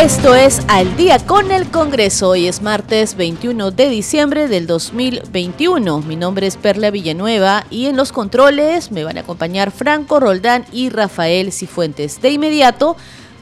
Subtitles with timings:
[0.00, 2.30] Esto es Al día con el Congreso.
[2.30, 6.00] Hoy es martes 21 de diciembre del 2021.
[6.00, 10.64] Mi nombre es Perla Villanueva y en los controles me van a acompañar Franco Roldán
[10.72, 12.22] y Rafael Cifuentes.
[12.22, 12.96] De inmediato,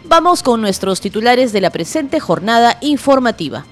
[0.06, 3.64] vamos con nuestros titulares de la presente jornada informativa.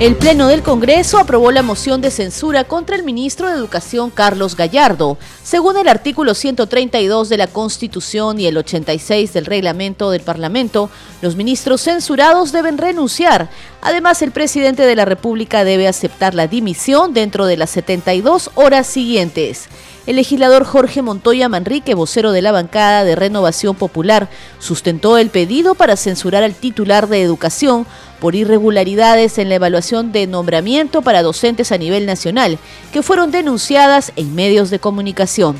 [0.00, 4.56] El Pleno del Congreso aprobó la moción de censura contra el ministro de Educación Carlos
[4.56, 5.18] Gallardo.
[5.42, 10.88] Según el artículo 132 de la Constitución y el 86 del reglamento del Parlamento,
[11.20, 13.50] los ministros censurados deben renunciar.
[13.82, 18.86] Además, el presidente de la República debe aceptar la dimisión dentro de las 72 horas
[18.86, 19.68] siguientes.
[20.10, 25.76] El legislador Jorge Montoya Manrique, vocero de la bancada de Renovación Popular, sustentó el pedido
[25.76, 27.86] para censurar al titular de Educación
[28.18, 32.58] por irregularidades en la evaluación de nombramiento para docentes a nivel nacional,
[32.92, 35.54] que fueron denunciadas en medios de comunicación.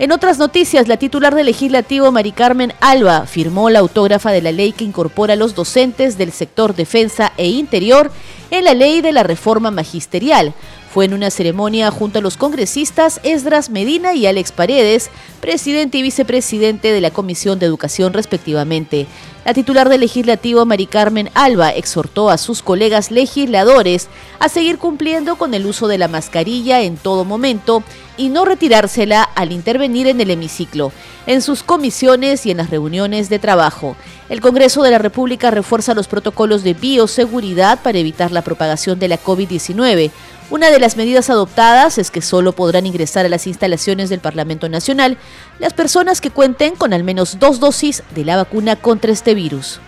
[0.00, 4.50] En otras noticias, la titular del legislativo Mari Carmen Alba firmó la autógrafa de la
[4.50, 8.10] ley que incorpora a los docentes del sector defensa e interior
[8.50, 10.54] en la ley de la reforma magisterial.
[10.96, 15.10] Fue en una ceremonia junto a los congresistas Esdras Medina y Alex Paredes,
[15.42, 19.06] presidente y vicepresidente de la Comisión de Educación respectivamente.
[19.44, 24.08] La titular del legislativo, Mari Carmen Alba, exhortó a sus colegas legisladores
[24.38, 27.82] a seguir cumpliendo con el uso de la mascarilla en todo momento
[28.16, 30.92] y no retirársela al intervenir en el hemiciclo,
[31.26, 33.96] en sus comisiones y en las reuniones de trabajo.
[34.28, 39.08] El Congreso de la República refuerza los protocolos de bioseguridad para evitar la propagación de
[39.08, 40.10] la COVID-19.
[40.48, 44.68] Una de las medidas adoptadas es que solo podrán ingresar a las instalaciones del Parlamento
[44.68, 45.18] Nacional
[45.58, 49.80] las personas que cuenten con al menos dos dosis de la vacuna contra este virus.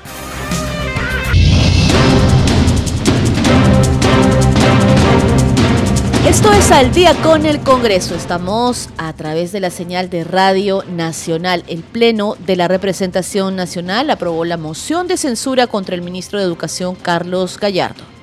[6.27, 8.17] Esto es al día con el Congreso.
[8.17, 11.63] Estamos a través de la señal de Radio Nacional.
[11.69, 16.45] El Pleno de la Representación Nacional aprobó la moción de censura contra el ministro de
[16.45, 18.19] Educación, Carlos Gallardo.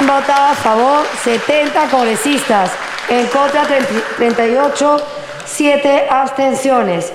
[0.00, 2.70] Han votado a favor 70 congresistas,
[3.10, 3.64] en contra
[4.16, 4.96] 38,
[5.44, 7.12] 7 abstenciones.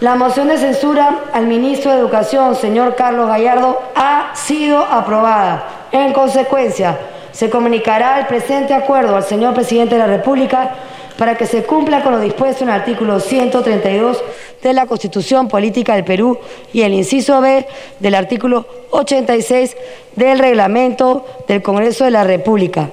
[0.00, 5.62] La moción de censura al ministro de Educación, señor Carlos Gallardo, ha sido aprobada.
[5.92, 6.98] En consecuencia,
[7.30, 10.70] se comunicará el presente acuerdo al señor presidente de la República
[11.16, 14.22] para que se cumpla con lo dispuesto en el artículo 132
[14.62, 16.38] de la Constitución Política del Perú
[16.72, 17.66] y el inciso B
[18.00, 19.76] del artículo 86
[20.16, 22.90] del reglamento del Congreso de la República.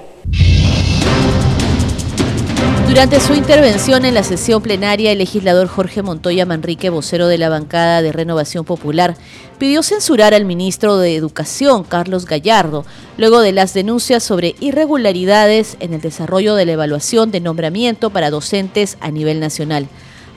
[2.90, 7.48] Durante su intervención en la sesión plenaria, el legislador Jorge Montoya Manrique, vocero de la
[7.48, 9.16] bancada de Renovación Popular,
[9.58, 12.84] pidió censurar al ministro de Educación, Carlos Gallardo,
[13.16, 18.28] luego de las denuncias sobre irregularidades en el desarrollo de la evaluación de nombramiento para
[18.28, 19.86] docentes a nivel nacional.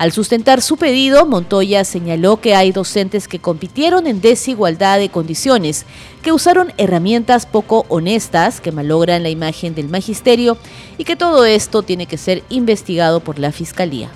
[0.03, 5.85] Al sustentar su pedido, Montoya señaló que hay docentes que compitieron en desigualdad de condiciones,
[6.21, 10.57] que usaron herramientas poco honestas que malogran la imagen del magisterio
[10.97, 14.09] y que todo esto tiene que ser investigado por la Fiscalía.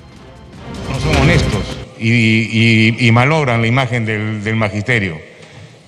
[0.92, 1.64] No son honestos
[1.98, 5.18] y, malogran la imagen del, del magisterio.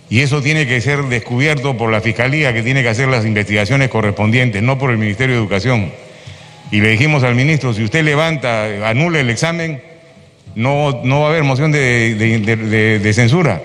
[0.09, 3.89] Y eso tiene que ser descubierto por la Fiscalía, que tiene que hacer las investigaciones
[3.89, 5.91] correspondientes, no por el Ministerio de Educación
[6.71, 9.81] y le dijimos al ministro, si usted levanta, anule el examen,
[10.55, 13.61] no, no va a haber moción de, censura,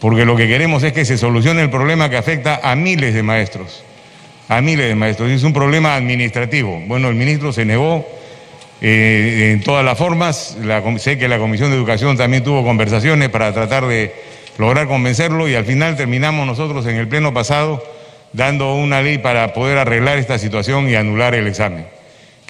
[0.00, 3.22] porque lo que queremos es que se solucione el problema que afecta a miles de
[3.22, 3.82] maestros,
[4.48, 5.30] a miles de maestros.
[5.30, 6.80] Es un problema administrativo.
[6.86, 8.06] Bueno, el ministro se negó
[8.80, 10.56] eh, en todas las formas,
[10.98, 14.14] sé que la Comisión de Educación también tuvo conversaciones para tratar de
[14.58, 17.82] lograr convencerlo y al final terminamos nosotros en el pleno pasado
[18.32, 21.86] dando una ley para poder arreglar esta situación y anular el examen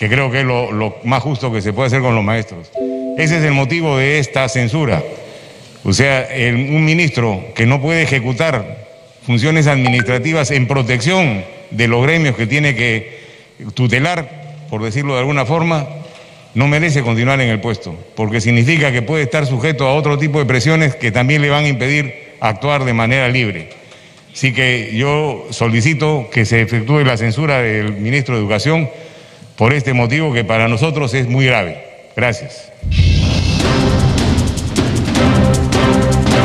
[0.03, 2.73] que creo que es lo, más justo que se puede hacer con los maestros.
[3.19, 5.03] Ese es el motivo de esta censura.
[5.85, 8.87] O sea, un ministro que no puede ejecutar
[9.27, 13.21] funciones administrativas en protección de los gremios que tiene que
[13.75, 15.89] tutelar, por decirlo de alguna forma,
[16.55, 20.39] no merece continuar en el puesto, porque significa que puede estar sujeto a otro tipo
[20.39, 23.71] de presiones que también le van a impedir actuar de manera libre.
[24.33, 28.89] Así que yo solicito que se efectúe la censura del ministro de Educación
[29.57, 31.85] por este motivo que para nosotros es muy grave.
[32.17, 32.72] Gracias.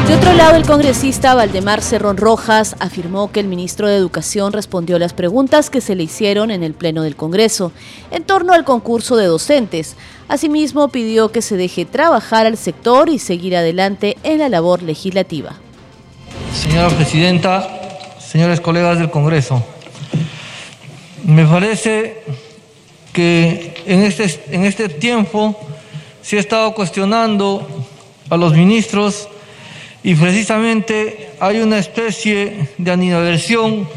[0.07, 4.97] De otro lado, el congresista Valdemar Cerrón Rojas afirmó que el ministro de Educación respondió
[4.99, 7.73] las preguntas que se le hicieron en el Pleno del Congreso
[8.09, 9.97] en torno al concurso de docentes.
[10.29, 15.57] Asimismo, pidió que se deje trabajar al sector y seguir adelante en la labor legislativa.
[16.53, 17.67] Señora Presidenta,
[18.17, 19.61] señores colegas del Congreso,
[21.25, 22.23] me parece
[23.11, 25.59] que en este, en este tiempo
[26.21, 27.67] se ha estado cuestionando
[28.29, 29.27] a los ministros
[30.03, 33.87] y precisamente hay una especie de animadversión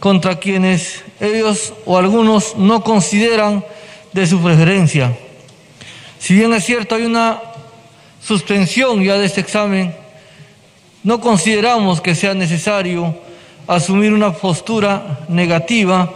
[0.00, 3.64] contra quienes ellos o algunos no consideran
[4.12, 5.16] de su preferencia.
[6.18, 7.40] Si bien es cierto, hay una
[8.20, 9.94] suspensión ya de este examen,
[11.02, 13.14] no consideramos que sea necesario
[13.66, 16.12] asumir una postura negativa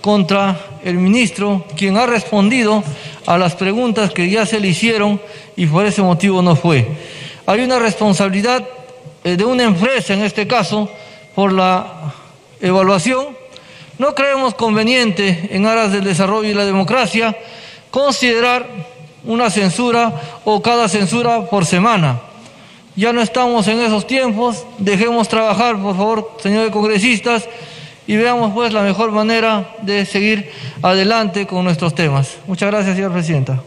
[0.00, 2.82] contra el ministro, quien ha respondido
[3.26, 5.20] a las preguntas que ya se le hicieron
[5.56, 6.86] y por ese motivo no fue.
[7.46, 8.66] Hay una responsabilidad
[9.36, 10.90] de una empresa, en este caso,
[11.34, 12.12] por la
[12.60, 13.36] evaluación,
[13.98, 17.36] no creemos conveniente, en aras del desarrollo y la democracia,
[17.90, 18.66] considerar
[19.24, 22.20] una censura o cada censura por semana.
[22.96, 27.48] Ya no estamos en esos tiempos, dejemos trabajar, por favor, señores congresistas,
[28.06, 30.50] y veamos pues la mejor manera de seguir
[30.82, 32.38] adelante con nuestros temas.
[32.46, 33.62] Muchas gracias, señora presidenta.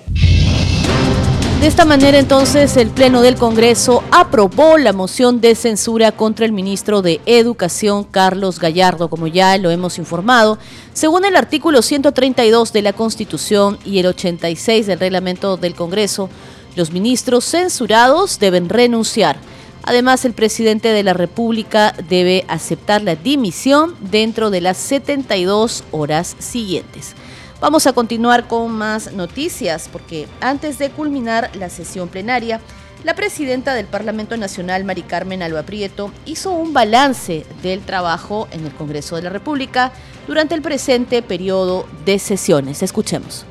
[1.62, 6.52] De esta manera entonces el Pleno del Congreso aprobó la moción de censura contra el
[6.52, 10.58] ministro de Educación Carlos Gallardo, como ya lo hemos informado.
[10.94, 16.32] Según el artículo 132 de la Constitución y el 86 del reglamento del Congreso,
[16.76, 19.38] los ministros censurados deben renunciar.
[19.84, 26.36] Además, el presidente de la República debe aceptar la dimisión dentro de las 72 horas
[26.40, 27.14] siguientes.
[27.62, 32.60] Vamos a continuar con más noticias porque antes de culminar la sesión plenaria,
[33.04, 38.66] la presidenta del Parlamento Nacional, Mari Carmen Alba Prieto, hizo un balance del trabajo en
[38.66, 39.92] el Congreso de la República
[40.26, 42.82] durante el presente periodo de sesiones.
[42.82, 43.46] Escuchemos.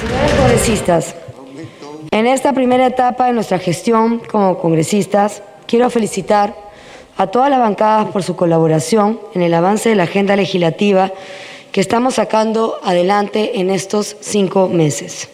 [0.00, 1.16] Señores congresistas,
[2.12, 6.54] en esta primera etapa de nuestra gestión como congresistas, quiero felicitar
[7.16, 11.10] a todas las bancadas por su colaboración en el avance de la agenda legislativa
[11.72, 15.28] que estamos sacando adelante en estos cinco meses.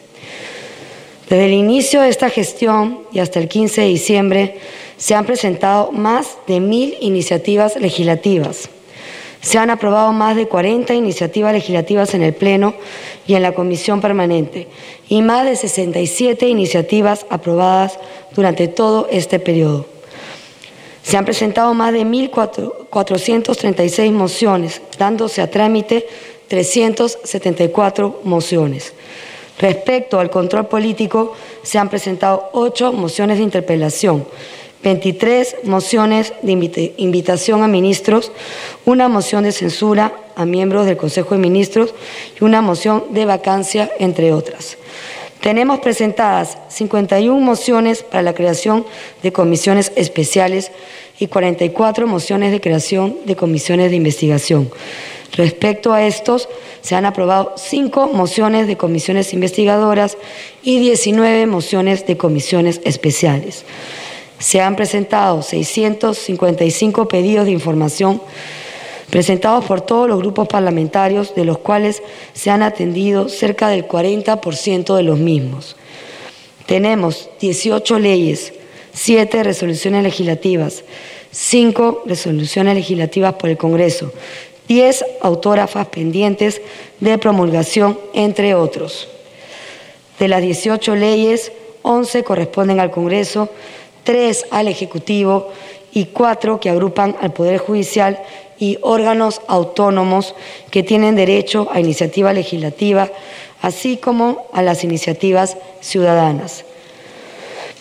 [1.28, 4.58] Desde el inicio de esta gestión y hasta el 15 de diciembre
[4.96, 8.68] se han presentado más de mil iniciativas legislativas.
[9.40, 12.74] Se han aprobado más de 40 iniciativas legislativas en el Pleno
[13.26, 14.68] y en la Comisión Permanente
[15.08, 17.98] y más de 67 iniciativas aprobadas
[18.34, 19.95] durante todo este periodo.
[21.06, 26.08] Se han presentado más de 1.436 mociones, dándose a trámite
[26.48, 28.92] 374 mociones.
[29.56, 34.26] Respecto al control político, se han presentado ocho mociones de interpelación,
[34.82, 38.32] 23 mociones de invitación a ministros,
[38.84, 41.94] una moción de censura a miembros del Consejo de Ministros
[42.40, 44.76] y una moción de vacancia, entre otras.
[45.40, 48.84] Tenemos presentadas 51 mociones para la creación
[49.22, 50.72] de comisiones especiales
[51.18, 54.70] y 44 mociones de creación de comisiones de investigación.
[55.32, 56.48] Respecto a estos,
[56.80, 60.16] se han aprobado cinco mociones de comisiones investigadoras
[60.62, 63.64] y 19 mociones de comisiones especiales.
[64.38, 68.20] Se han presentado 655 pedidos de información
[69.10, 74.96] presentados por todos los grupos parlamentarios, de los cuales se han atendido cerca del 40%
[74.96, 75.76] de los mismos.
[76.66, 78.52] Tenemos 18 leyes,
[78.92, 80.82] 7 resoluciones legislativas,
[81.30, 84.12] 5 resoluciones legislativas por el Congreso,
[84.68, 86.60] 10 autógrafas pendientes
[86.98, 89.08] de promulgación, entre otros.
[90.18, 93.48] De las 18 leyes, 11 corresponden al Congreso,
[94.02, 95.52] 3 al Ejecutivo
[95.92, 98.22] y 4 que agrupan al Poder Judicial
[98.58, 100.34] y órganos autónomos
[100.70, 103.10] que tienen derecho a iniciativa legislativa,
[103.62, 106.64] así como a las iniciativas ciudadanas.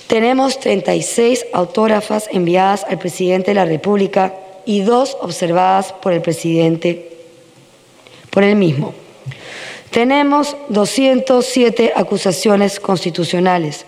[0.08, 4.34] Tenemos 36 autógrafas enviadas al presidente de la República
[4.66, 7.12] y dos observadas por el presidente,
[8.30, 8.94] por él mismo.
[9.90, 13.86] Tenemos 207 acusaciones constitucionales.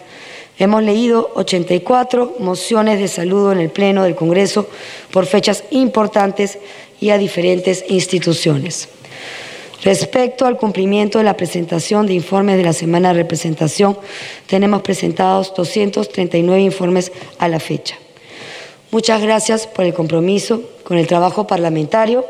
[0.60, 4.68] Hemos leído 84 mociones de saludo en el Pleno del Congreso
[5.12, 6.58] por fechas importantes
[7.00, 8.90] y a diferentes instituciones.
[9.84, 13.98] Respecto al cumplimiento de la presentación de informes de la semana de representación,
[14.48, 17.96] tenemos presentados 239 informes a la fecha.
[18.90, 22.26] Muchas gracias por el compromiso con el trabajo parlamentario.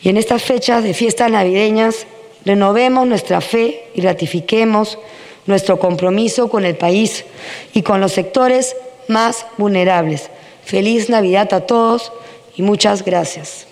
[0.00, 2.06] Y en estas fechas de fiestas navideñas,
[2.44, 4.98] renovemos nuestra fe y ratifiquemos
[5.46, 7.24] nuestro compromiso con el país
[7.72, 8.76] y con los sectores
[9.08, 10.30] más vulnerables,
[10.64, 12.12] Feliz Navidad a todos
[12.56, 13.66] y muchas gracias.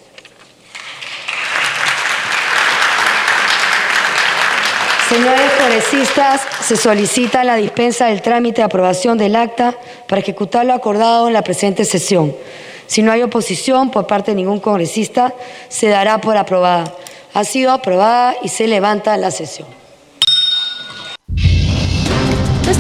[5.09, 9.77] Señores congresistas, se solicita la dispensa del trámite de aprobación del acta
[10.09, 12.35] para ejecutar lo acordado en la presente sesión.
[12.87, 15.35] Si no hay oposición por parte de ningún congresista,
[15.69, 16.95] se dará por aprobada.
[17.35, 19.82] Ha sido aprobada y se levanta la sesión.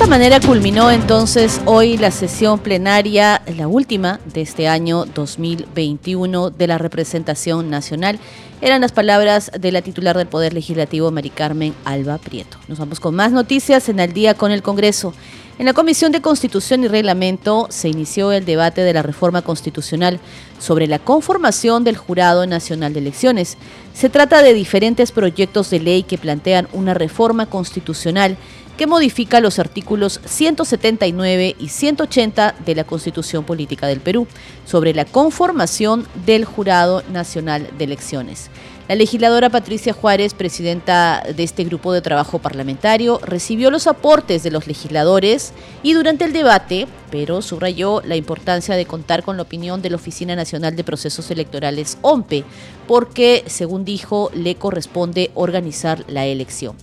[0.02, 6.66] Esta manera culminó entonces hoy la sesión plenaria, la última de este año 2021 de
[6.66, 8.18] la representación nacional.
[8.60, 12.58] Eran las palabras de la titular del Poder Legislativo, Mari Carmen Alba Prieto.
[12.66, 15.14] Nos vamos con más noticias en el día con el Congreso.
[15.60, 20.18] En la Comisión de Constitución y Reglamento se inició el debate de la reforma constitucional
[20.58, 23.56] sobre la conformación del Jurado Nacional de Elecciones.
[23.94, 28.36] Se trata de diferentes proyectos de ley que plantean una reforma constitucional
[28.76, 34.26] que modifica los artículos 179 y 180 de la Constitución Política del Perú
[34.64, 38.50] sobre la conformación del Jurado Nacional de Elecciones.
[38.92, 44.50] La legisladora Patricia Juárez, presidenta de este grupo de trabajo parlamentario, recibió los aportes de
[44.50, 49.80] los legisladores y durante el debate, pero subrayó la importancia de contar con la opinión
[49.80, 52.44] de la Oficina Nacional de Procesos Electorales, OMPE,
[52.86, 56.76] porque, según dijo, le corresponde organizar la elección.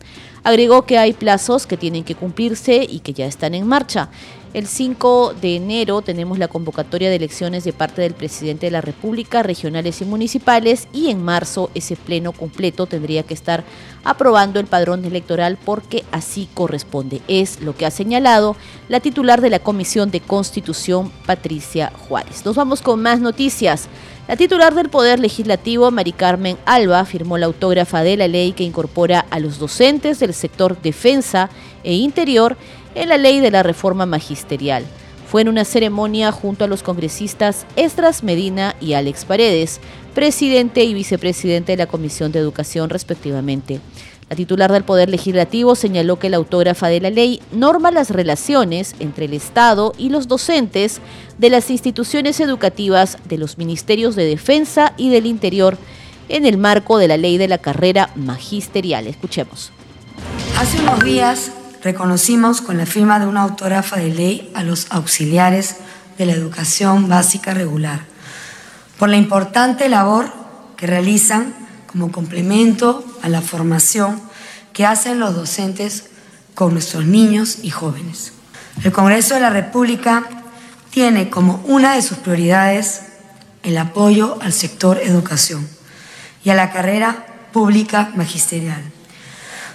[0.44, 4.10] Agregó que hay plazos que tienen que cumplirse y que ya están en marcha.
[4.52, 8.82] El 5 de enero tenemos la convocatoria de elecciones de parte del presidente de la
[8.82, 13.64] República, regionales y municipales, y en marzo ese pleno completo tendría que estar
[14.04, 17.22] aprobando el padrón electoral porque así corresponde.
[17.28, 18.56] Es lo que ha señalado
[18.88, 22.44] la titular de la Comisión de Constitución, Patricia Juárez.
[22.44, 23.88] Nos vamos con más noticias.
[24.28, 28.64] La titular del Poder Legislativo, Mari Carmen Alba, firmó la autógrafa de la ley que
[28.64, 31.50] incorpora a los docentes del sector defensa
[31.84, 32.56] e interior
[32.96, 34.86] en la ley de la reforma magisterial.
[35.30, 39.80] Fue en una ceremonia junto a los congresistas Estras Medina y Alex Paredes,
[40.16, 43.80] presidente y vicepresidente de la Comisión de Educación respectivamente.
[44.30, 48.96] La titular del Poder Legislativo señaló que la autógrafa de la ley norma las relaciones
[49.00, 51.00] entre el Estado y los docentes
[51.40, 55.78] de las instituciones educativas de los Ministerios de Defensa y del Interior
[56.28, 59.08] en el marco de la ley de la carrera magisterial.
[59.08, 59.72] Escuchemos.
[60.60, 61.52] Hace unos días
[61.84, 65.78] reconocimos con la firma de una autógrafa de ley a los auxiliares
[66.18, 68.02] de la educación básica regular
[68.98, 70.32] por la importante labor
[70.76, 71.56] que realizan
[71.88, 74.22] como complemento a la formación
[74.74, 76.10] que hacen los docentes
[76.54, 78.34] con nuestros niños y jóvenes.
[78.84, 80.24] El Congreso de la República
[80.92, 83.04] tiene como una de sus prioridades
[83.64, 85.68] el apoyo al sector educación
[86.44, 88.82] y a la carrera pública magisterial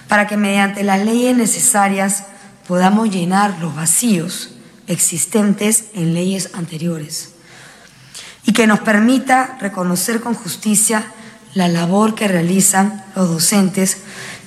[0.07, 2.23] para que mediante las leyes necesarias
[2.67, 4.51] podamos llenar los vacíos
[4.87, 7.33] existentes en leyes anteriores
[8.45, 11.11] y que nos permita reconocer con justicia
[11.53, 13.97] la labor que realizan los docentes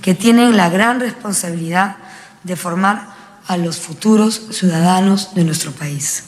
[0.02, 1.96] que tienen la gran responsabilidad
[2.44, 3.08] de formar
[3.46, 6.24] a los futuros ciudadanos de nuestro país.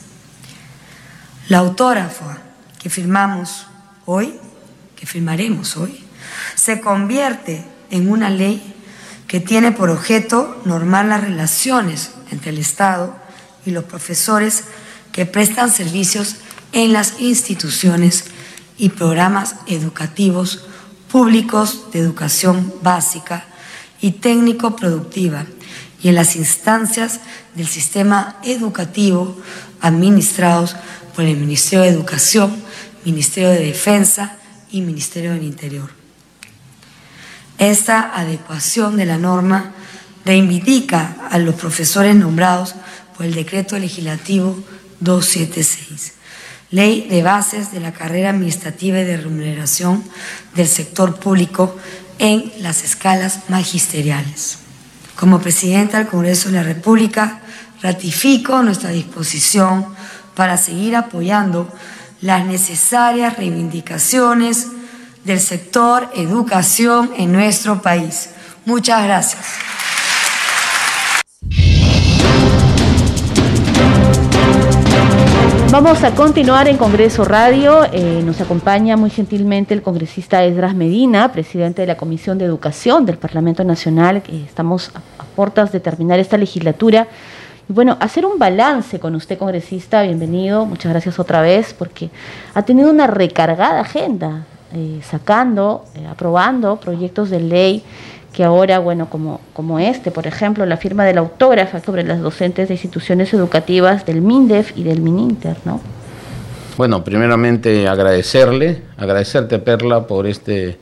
[1.49, 2.38] La autógrafa
[2.78, 3.66] que firmamos
[4.06, 4.38] hoy,
[4.96, 6.04] que firmaremos hoy,
[6.54, 8.75] se convierte en una ley
[9.30, 13.14] que tiene por objeto normar las relaciones entre el Estado
[13.64, 14.64] y los profesores
[15.12, 16.38] que prestan servicios
[16.72, 18.25] en las instituciones
[18.76, 20.66] y programas educativos
[21.12, 23.44] públicos de educación básica
[24.00, 25.46] y técnico-productiva
[26.02, 27.20] y en las instancias
[27.54, 29.37] del sistema educativo
[29.80, 30.75] administrados
[31.14, 32.52] por el Ministerio de Educación,
[33.04, 34.38] Ministerio de Defensa
[34.72, 36.00] y Ministerio del Interior.
[37.61, 39.73] Esta adecuación de la norma
[40.25, 42.75] reivindica a los profesores nombrados
[43.14, 44.59] por el decreto legislativo
[45.00, 46.14] 276,
[46.71, 50.02] ley de bases de la carrera administrativa y de remuneración
[50.55, 51.76] del sector público
[52.19, 54.61] en las escalas magisteriales.
[55.14, 57.43] Como presidenta del Congreso de la República,
[57.83, 59.85] ratifico nuestra disposición
[60.35, 61.71] para seguir apoyando
[62.23, 64.69] las necesarias reivindicaciones
[65.24, 68.30] del sector educación en nuestro país.
[68.64, 69.58] Muchas gracias.
[75.72, 77.84] Vamos a continuar en Congreso Radio.
[77.92, 83.06] Eh, nos acompaña muy gentilmente el congresista Esdras Medina, presidente de la Comisión de Educación
[83.06, 84.22] del Parlamento Nacional.
[84.46, 87.06] estamos a, a puertas de terminar esta legislatura.
[87.68, 90.66] Bueno, hacer un balance con usted, congresista, bienvenido.
[90.66, 92.10] Muchas gracias otra vez porque
[92.52, 94.44] ha tenido una recargada agenda.
[94.72, 97.82] Eh, sacando, eh, aprobando proyectos de ley
[98.32, 102.20] que ahora, bueno, como, como este, por ejemplo, la firma de la autógrafa sobre las
[102.20, 105.80] docentes de instituciones educativas del MINDEF y del MININTER, ¿no?
[106.76, 110.76] Bueno, primeramente agradecerle, agradecerte Perla por este eh,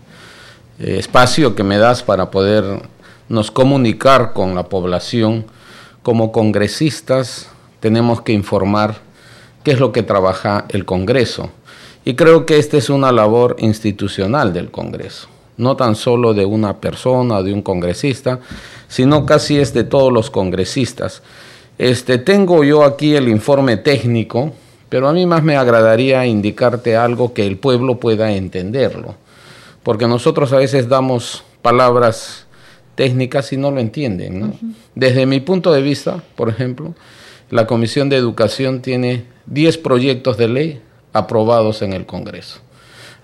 [0.78, 2.64] espacio que me das para poder
[3.30, 5.47] nos comunicar con la población.
[6.02, 7.49] Como congresistas
[7.80, 8.97] tenemos que informar
[9.64, 11.50] qué es lo que trabaja el Congreso.
[12.09, 16.81] Y creo que esta es una labor institucional del Congreso, no tan solo de una
[16.81, 18.41] persona, de un congresista,
[18.88, 21.21] sino casi es de todos los congresistas.
[21.77, 24.55] Este, tengo yo aquí el informe técnico,
[24.88, 29.15] pero a mí más me agradaría indicarte algo que el pueblo pueda entenderlo,
[29.83, 32.47] porque nosotros a veces damos palabras
[32.95, 34.59] técnicas y no lo entienden.
[34.95, 36.95] Desde mi punto de vista, por ejemplo,
[37.50, 40.81] la Comisión de Educación tiene 10 proyectos de ley
[41.12, 42.61] aprobados en el Congreso.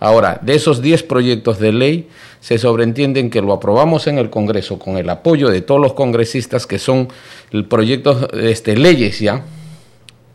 [0.00, 2.08] Ahora, de esos 10 proyectos de ley,
[2.40, 6.66] se sobreentienden que lo aprobamos en el Congreso con el apoyo de todos los congresistas,
[6.66, 7.08] que son
[7.68, 9.44] proyectos, este, leyes ya,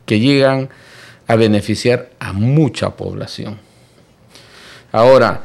[0.06, 0.70] que llegan
[1.28, 3.60] a beneficiar a mucha población.
[4.92, 5.44] Ahora,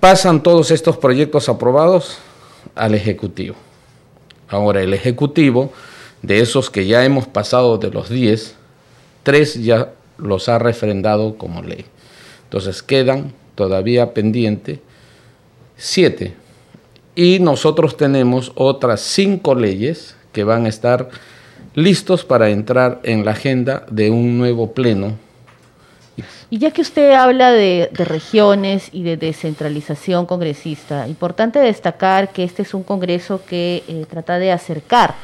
[0.00, 2.18] pasan todos estos proyectos aprobados
[2.74, 3.56] al Ejecutivo.
[4.48, 5.72] Ahora, el Ejecutivo,
[6.22, 8.54] de esos que ya hemos pasado de los 10,
[9.22, 11.84] tres ya los ha refrendado como ley.
[12.44, 14.80] Entonces quedan todavía pendientes
[15.76, 16.34] siete.
[17.14, 21.08] Y nosotros tenemos otras cinco leyes que van a estar
[21.74, 25.16] listos para entrar en la agenda de un nuevo pleno
[26.50, 32.62] y ya que usted habla de, regiones y de descentralización congresista, importante destacar que este
[32.62, 35.14] es un congreso que eh, trata de acercar,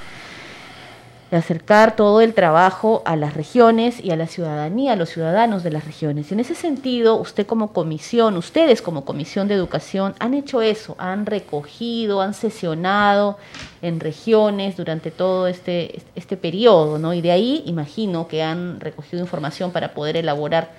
[1.36, 5.70] acercar todo el trabajo a las regiones y a la ciudadanía, a los ciudadanos de
[5.70, 6.30] las regiones.
[6.30, 10.94] Y en ese sentido, usted como comisión, ustedes como comisión de educación, han hecho eso,
[10.98, 13.38] han recogido, han sesionado
[13.82, 17.14] en regiones durante todo este, este periodo, ¿no?
[17.14, 20.70] Y de ahí imagino que han recogido información para poder elaborar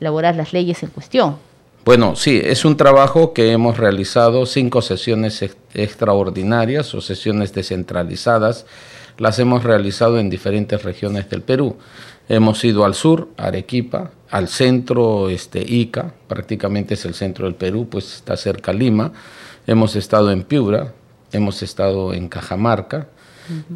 [0.00, 1.36] elaborar las leyes en cuestión.
[1.84, 5.42] Bueno, sí, es un trabajo que hemos realizado cinco sesiones
[5.74, 8.66] extraordinarias o sesiones descentralizadas.
[9.20, 11.76] Las hemos realizado en diferentes regiones del Perú.
[12.26, 17.86] Hemos ido al sur, Arequipa, al centro, este, Ica, prácticamente es el centro del Perú,
[17.90, 19.12] pues está cerca Lima.
[19.66, 20.94] Hemos estado en Piura,
[21.32, 23.08] hemos estado en Cajamarca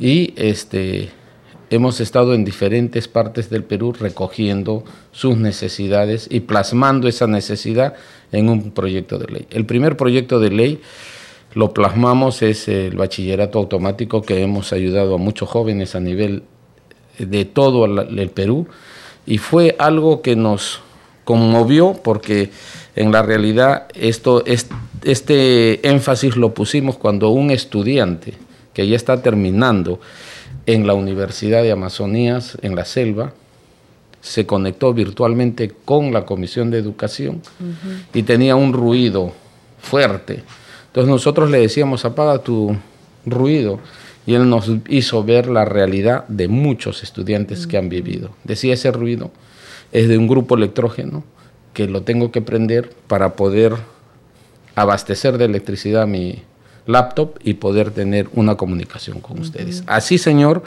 [0.00, 1.10] y este,
[1.68, 7.96] hemos estado en diferentes partes del Perú recogiendo sus necesidades y plasmando esa necesidad
[8.32, 9.46] en un proyecto de ley.
[9.50, 10.80] El primer proyecto de ley
[11.54, 16.42] lo plasmamos es el bachillerato automático que hemos ayudado a muchos jóvenes a nivel
[17.18, 18.66] de todo el Perú
[19.26, 20.80] y fue algo que nos
[21.24, 22.50] conmovió porque
[22.96, 28.34] en la realidad esto, este énfasis lo pusimos cuando un estudiante
[28.72, 30.00] que ya está terminando
[30.66, 33.32] en la Universidad de Amazonías, en la selva,
[34.20, 37.42] se conectó virtualmente con la Comisión de Educación
[38.12, 39.32] y tenía un ruido
[39.80, 40.42] fuerte.
[40.94, 42.76] Entonces nosotros le decíamos, apaga tu
[43.26, 43.80] ruido.
[44.26, 48.30] Y él nos hizo ver la realidad de muchos estudiantes que han vivido.
[48.44, 49.30] Decía, ese ruido
[49.92, 51.24] es de un grupo electrógeno
[51.74, 53.74] que lo tengo que prender para poder
[54.76, 56.42] abastecer de electricidad mi,
[56.86, 59.82] laptop y poder tener una comunicación con ustedes.
[59.86, 60.62] Así, señor,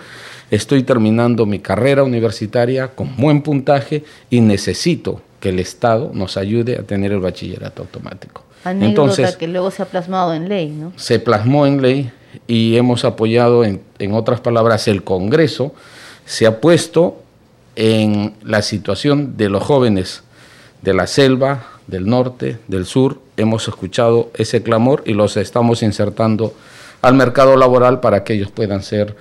[0.51, 6.77] estoy terminando mi carrera universitaria con buen puntaje y necesito que el Estado nos ayude
[6.77, 8.43] a tener el bachillerato automático.
[8.71, 10.93] Entonces, que luego se ha plasmado en ley, ¿no?
[10.95, 12.11] Se plasmó en ley
[12.47, 15.73] y hemos apoyado, en, en otras palabras, el Congreso
[16.25, 17.21] se ha puesto
[17.75, 20.23] en la situación de los jóvenes
[20.81, 26.53] de la selva, del norte, del sur, hemos escuchado ese clamor y los estamos insertando
[27.01, 29.15] al mercado laboral para que ellos puedan ser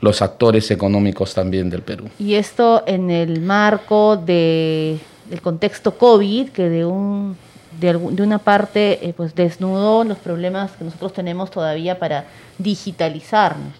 [0.00, 2.08] los actores económicos también del Perú.
[2.18, 7.36] Y esto en el marco de, del contexto COVID, que de, un,
[7.80, 12.26] de, una parte eh, pues desnudó los problemas que nosotros tenemos todavía para
[12.58, 13.74] digitalizarnos,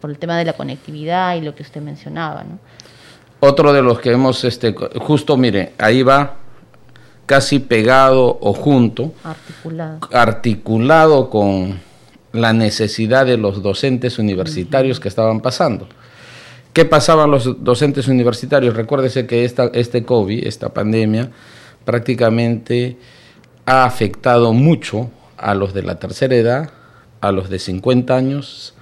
[0.00, 2.44] por el tema de la conectividad y lo que usted mencionaba.
[2.44, 2.58] ¿no?
[3.40, 6.36] Otro de los que hemos, este, justo mire, ahí va
[7.24, 9.12] casi pegado o junto,
[10.12, 11.80] articulado, con
[12.32, 15.88] la necesidad de los docentes universitarios que estaban pasando.
[16.72, 18.76] ¿Qué pasaban los docentes universitarios?
[18.76, 21.30] Recuérdese que esta, este COVID, esta pandemia,
[21.84, 22.96] prácticamente
[23.66, 26.70] ha afectado mucho a los de la tercera edad,
[27.20, 28.74] a los de 50 años,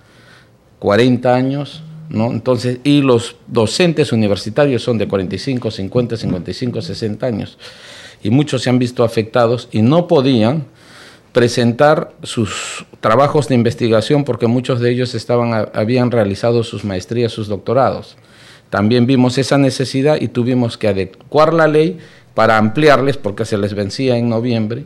[0.79, 2.31] 40 años, ¿no?
[2.31, 7.59] Entonces, y los docentes universitarios son de 45, 50, 55, 60 años
[8.23, 10.65] y muchos se han visto afectados y no podían
[11.33, 17.49] presentar sus trabajos de investigación porque muchos de ellos estaban, habían realizado sus maestrías, sus
[17.49, 18.17] doctorados.
[18.71, 21.99] también vimos esa necesidad y tuvimos que adecuar la ley
[22.39, 24.85] para ampliarles, porque se les vencía en noviembre,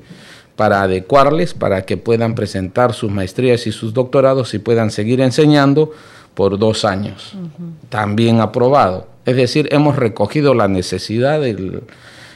[0.56, 5.92] para adecuarles, para que puedan presentar sus maestrías y sus doctorados y puedan seguir enseñando
[6.32, 7.34] por dos años.
[7.90, 9.06] También aprobado.
[9.26, 11.82] Es decir, hemos recogido la necesidad del,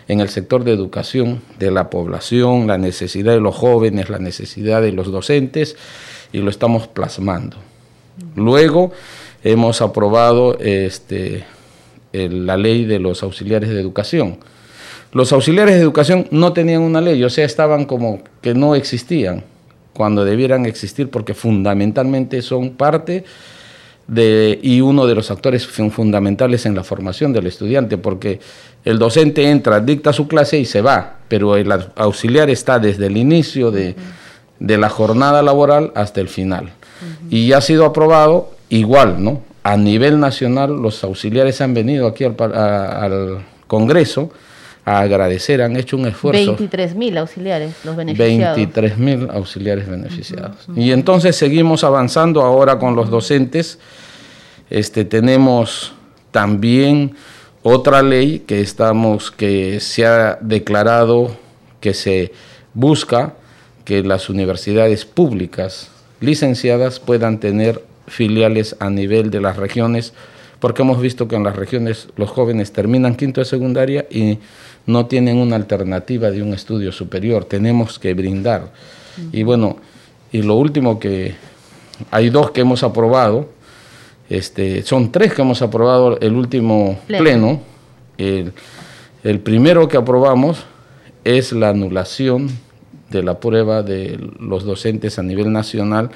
[0.07, 4.83] en el sector de educación de la población, la necesidad de los jóvenes, la necesidad
[4.83, 5.79] de los docentes
[6.31, 7.57] y lo estamos plasmando.
[8.35, 8.93] Luego
[9.43, 11.47] hemos aprobado este,
[12.13, 14.41] la ley de los auxiliares de educación.
[15.17, 19.45] Los auxiliares de educación no tenían una ley, o sea, estaban como que no existían
[19.95, 23.25] cuando debieran existir porque fundamentalmente son parte
[24.07, 28.41] de, y uno de los actores fundamentales en la formación del estudiante, porque
[28.85, 33.17] el docente entra, dicta su clase y se va, pero el auxiliar está desde el
[33.17, 33.97] inicio de,
[34.61, 36.73] la jornada laboral hasta el final.
[37.31, 39.41] Y ya ha sido aprobado igual, ¿no?
[39.63, 44.31] A nivel nacional, los auxiliares han venido aquí al, Congreso
[44.87, 46.57] a agradecer, han hecho un esfuerzo.
[46.57, 48.57] 23 mil auxiliares los beneficiados.
[48.57, 50.57] 23 mil auxiliares beneficiados.
[50.77, 53.81] Y entonces seguimos avanzando ahora con los docentes.
[54.71, 55.93] Este, tenemos
[56.31, 57.17] también
[57.65, 61.37] otra ley que estamos, que se ha declarado
[61.81, 62.33] que se
[62.73, 63.35] busca
[63.85, 70.13] que las universidades públicas licenciadas puedan tener filiales a nivel de las regiones,
[70.61, 74.39] porque hemos visto que en las regiones los jóvenes terminan quinto de secundaria y
[74.87, 78.73] no tienen una alternativa de un estudio superior, tenemos que brindar.
[79.33, 79.79] Y bueno,
[80.33, 81.35] y lo último que
[82.11, 83.49] hay dos que hemos aprobado,
[84.29, 87.61] este, son tres que hemos aprobado el último pleno.
[88.19, 88.53] El,
[89.41, 90.65] primero que aprobamos
[91.25, 92.49] es la anulación
[93.11, 96.11] de la prueba de los docentes a nivel nacional,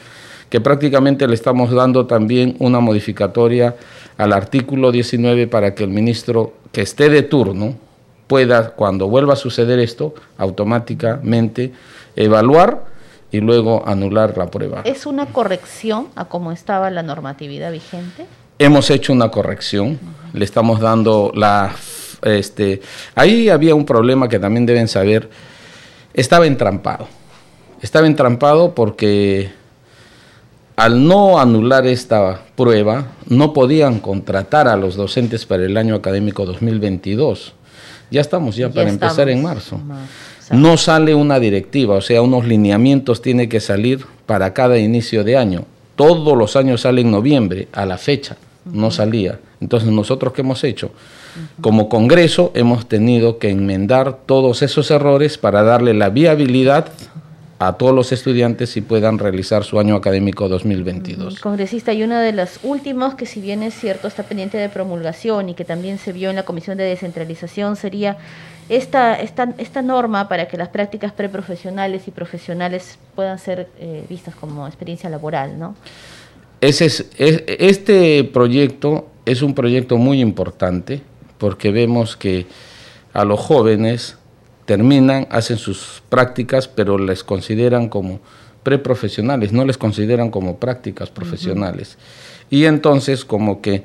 [0.49, 3.77] que prácticamente le estamos dando también una modificatoria
[4.17, 7.75] al artículo 19 para que el ministro que esté de turno
[8.31, 11.73] pueda, cuando vuelva a suceder esto, automáticamente
[12.15, 12.85] evaluar
[13.33, 14.83] y luego anular la prueba.
[14.85, 18.27] ¿Es una corrección a cómo estaba la normatividad vigente?
[18.61, 19.99] Hemos hecho una corrección,
[20.33, 21.75] le estamos dando la...
[22.23, 22.81] Este,
[23.17, 25.29] ahí había un problema que también deben saber,
[26.15, 27.09] estaba entrampado.
[27.83, 29.51] Estaba entrampado porque
[30.77, 36.47] al no anular esta prueba, no podían contratar a los docentes para el año académico
[36.47, 37.55] 2022.
[38.11, 39.81] Ya estamos ya, para empezar en marzo
[40.51, 45.37] no sale una directiva, o sea, unos lineamientos tiene que salir para cada inicio de
[45.37, 45.65] año.
[45.95, 49.39] Todos los años sale en noviembre, a la fecha, no salía.
[49.61, 50.91] Entonces, nosotros qué hemos hecho?
[51.61, 56.89] Como Congreso hemos tenido que enmendar todos esos errores para darle la viabilidad
[57.61, 61.41] a todos los estudiantes y puedan realizar su año académico 2022.
[61.41, 65.51] Congresista, y una de las últimas que si bien es cierto está pendiente de promulgación
[65.51, 68.17] y que también se vio en la Comisión de Descentralización sería
[68.71, 74.35] esta, esta, esta norma para que las prácticas preprofesionales y profesionales puedan ser eh, vistas
[74.35, 75.75] como experiencia laboral, ¿no?
[76.63, 81.03] Ese es, este proyecto es un proyecto muy importante
[81.37, 82.47] porque vemos que
[83.13, 84.17] a los jóvenes
[84.71, 88.21] terminan, hacen sus prácticas, pero les consideran como
[88.63, 91.99] preprofesionales, no les consideran como prácticas profesionales.
[92.51, 93.83] Y entonces como que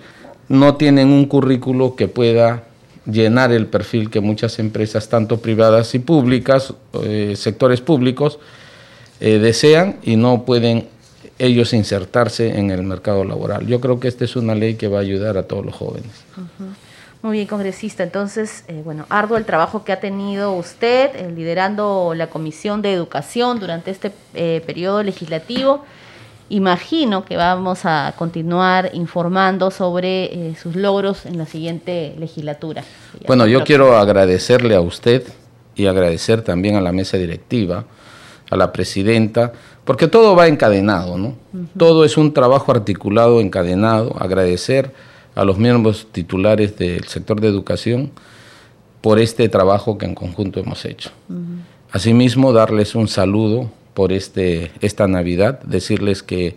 [0.47, 2.65] no tienen un currículo que pueda
[3.11, 8.37] llenar el perfil que muchas empresas, tanto privadas y públicas, eh, sectores públicos,
[9.19, 10.87] eh, desean y no pueden
[11.39, 13.65] ellos insertarse en el mercado laboral.
[13.65, 16.11] Yo creo que esta es una ley que va a ayudar a todos los jóvenes.
[17.25, 18.03] Muy bien, congresista.
[18.03, 23.59] Entonces, eh, bueno, arduo el trabajo que ha tenido usted liderando la Comisión de Educación
[23.59, 24.11] durante este
[24.63, 25.83] periodo legislativo.
[26.49, 32.83] Imagino que vamos a continuar informando sobre eh, sus logros en la siguiente legislatura.
[33.25, 35.23] Bueno, yo quiero agradecerle a usted
[35.73, 37.85] y agradecer también a la mesa directiva,
[38.51, 39.51] a la presidenta,
[39.83, 41.33] porque todo va encadenado, ¿no?
[41.75, 44.15] Todo es un trabajo articulado, encadenado.
[44.19, 44.93] Agradecer
[45.35, 48.11] a los miembros titulares del sector de educación
[49.01, 51.11] por este trabajo que en conjunto hemos hecho.
[51.91, 56.55] Asimismo, darles un saludo por este, esta Navidad, decirles que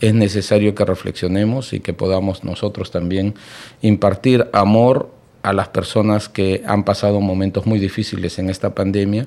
[0.00, 3.34] es necesario que reflexionemos y que podamos nosotros también
[3.82, 5.10] impartir amor
[5.42, 9.26] a las personas que han pasado momentos muy difíciles en esta pandemia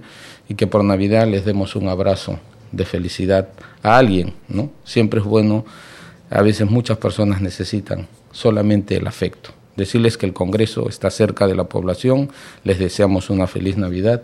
[0.49, 2.39] y que por Navidad les demos un abrazo
[2.71, 3.49] de felicidad
[3.83, 4.71] a alguien, ¿no?
[4.83, 5.63] Siempre es bueno,
[6.29, 9.49] a veces muchas personas necesitan solamente el afecto.
[9.75, 12.29] Decirles que el Congreso está cerca de la población,
[12.63, 14.21] les deseamos una feliz Navidad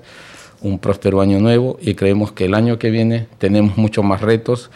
[0.62, 4.71] un próspero año nuevo y creemos que el año que viene tenemos muchos más retos,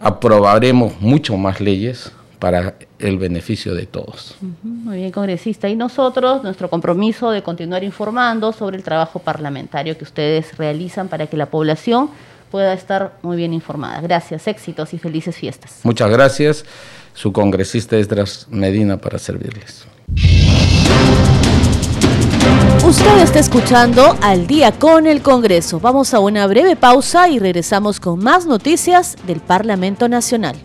[0.00, 2.12] aprobaremos mucho más leyes,
[2.44, 4.36] para el beneficio de todos.
[4.62, 5.66] Muy bien, congresista.
[5.66, 11.26] Y nosotros, nuestro compromiso de continuar informando sobre el trabajo parlamentario que ustedes realizan para
[11.26, 12.10] que la población
[12.50, 14.02] pueda estar muy bien informada.
[14.02, 15.80] Gracias, éxitos y felices fiestas.
[15.84, 16.66] Muchas gracias.
[17.14, 19.86] Su congresista Esdras Medina para servirles.
[22.84, 25.80] Usted está escuchando Al día con el Congreso.
[25.80, 30.56] Vamos a una breve pausa y regresamos con más noticias del Parlamento Nacional.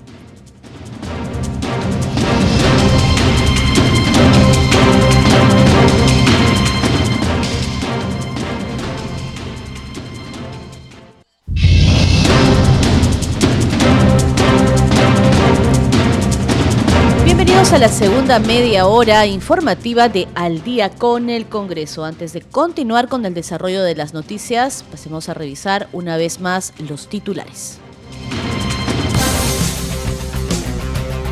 [17.74, 22.04] A la segunda media hora informativa de Al día con el Congreso.
[22.04, 26.74] Antes de continuar con el desarrollo de las noticias, pasemos a revisar una vez más
[26.80, 27.78] los titulares.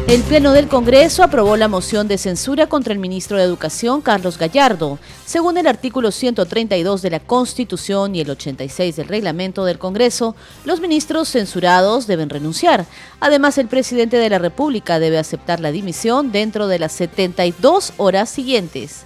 [0.08, 4.38] El Pleno del Congreso aprobó la moción de censura contra el ministro de Educación, Carlos
[4.38, 5.00] Gallardo.
[5.26, 10.80] Según el artículo 132 de la Constitución y el 86 del reglamento del Congreso, los
[10.80, 12.86] ministros censurados deben renunciar.
[13.20, 18.30] Además, el presidente de la República debe aceptar la dimisión dentro de las 72 horas
[18.30, 19.04] siguientes.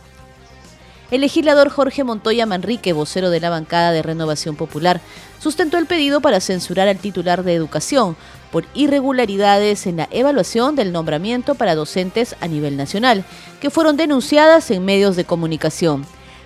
[1.11, 5.01] El legislador Jorge Montoya Manrique, vocero de la bancada de Renovación Popular,
[5.39, 8.15] sustentó el pedido para censurar al titular de Educación,
[8.49, 13.25] por irregularidades en la evaluación del nombramiento para docentes a nivel nacional,
[13.59, 16.05] que fueron denunciadas en medios de comunicación.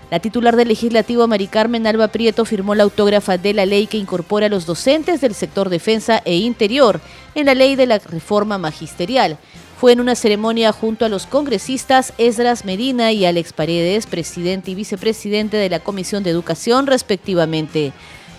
[0.10, 3.97] La titular del legislativo, Mari Carmen Alba Prieto, firmó la autógrafa de la ley que
[3.97, 7.01] incorpora a los docentes del sector defensa e interior
[7.36, 9.38] en la ley de la reforma magisterial.
[9.78, 14.76] Fue en una ceremonia junto a los congresistas Esdras Medina y Alex Paredes, presidente y
[14.76, 17.92] vicepresidente de la Comisión de Educación, respectivamente.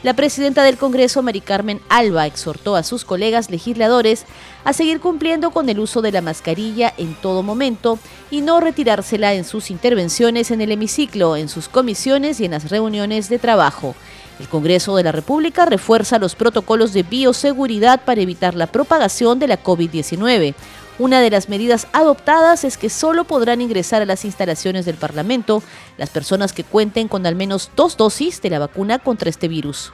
[0.03, 4.25] La presidenta del Congreso, Mari Carmen Alba, exhortó a sus colegas legisladores
[4.65, 7.99] a seguir cumpliendo con el uso de la mascarilla en todo momento
[8.31, 12.71] y no retirársela en sus intervenciones en el hemiciclo, en sus comisiones y en las
[12.71, 13.95] reuniones de trabajo.
[14.39, 19.49] El Congreso de la República refuerza los protocolos de bioseguridad para evitar la propagación de
[19.49, 20.55] la COVID-19.
[20.99, 25.63] Una de las medidas adoptadas es que solo podrán ingresar a las instalaciones del Parlamento
[25.99, 29.93] las personas que cuenten con al menos dos dosis de la vacuna contra este virus.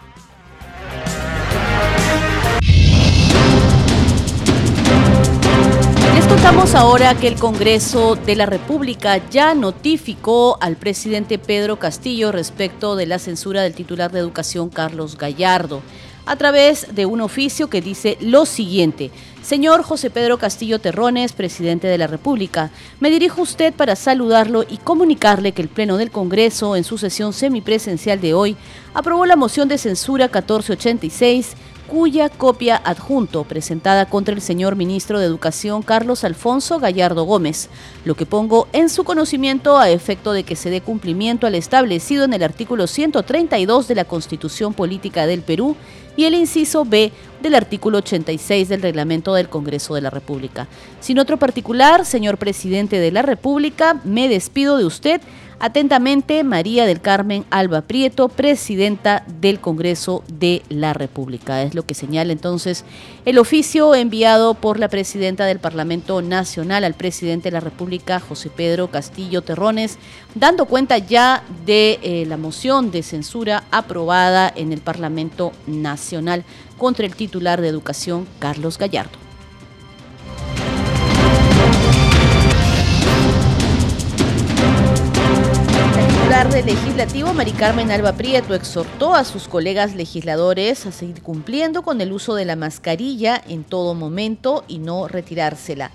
[6.15, 12.31] Les contamos ahora que el Congreso de la República ya notificó al presidente Pedro Castillo
[12.31, 15.83] respecto de la censura del titular de Educación Carlos Gallardo
[16.27, 19.11] a través de un oficio que dice lo siguiente.
[19.43, 24.65] Señor José Pedro Castillo Terrones, presidente de la República, me dirijo a usted para saludarlo
[24.69, 28.57] y comunicarle que el Pleno del Congreso, en su sesión semipresencial de hoy,
[28.95, 31.57] aprobó la moción de censura 1486
[31.93, 37.69] cuya copia adjunto presentada contra el señor ministro de Educación Carlos Alfonso Gallardo Gómez,
[38.07, 42.25] lo que pongo en su conocimiento a efecto de que se dé cumplimiento al establecido
[42.25, 45.77] en el artículo 132 de la Constitución Política del Perú
[46.17, 50.69] y el inciso B del artículo 86 del reglamento del Congreso de la República.
[51.01, 55.21] Sin otro particular, señor presidente de la República, me despido de usted
[55.65, 61.63] Atentamente, María del Carmen Alba Prieto, presidenta del Congreso de la República.
[61.63, 62.85] Es lo que señala entonces
[63.25, 68.51] el oficio enviado por la presidenta del Parlamento Nacional al presidente de la República, José
[68.51, 69.99] Pedro Castillo Terrones,
[70.35, 76.45] dando cuenta ya de eh, la moción de censura aprobada en el Parlamento Nacional
[76.83, 79.17] contra el titular de Educación, Carlos Gallardo.
[86.51, 92.01] del legislativo, Mari Carmen Alba Prieto, exhortó a sus colegas legisladores a seguir cumpliendo con
[92.01, 95.93] el uso de la mascarilla en todo momento y no retirársela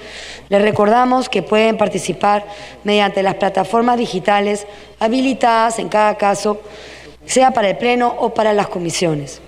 [0.50, 2.46] les recordamos que pueden participar
[2.84, 4.68] mediante las plataformas digitales
[5.00, 6.60] habilitadas en cada caso,
[7.26, 9.40] sea para el Pleno o para las comisiones.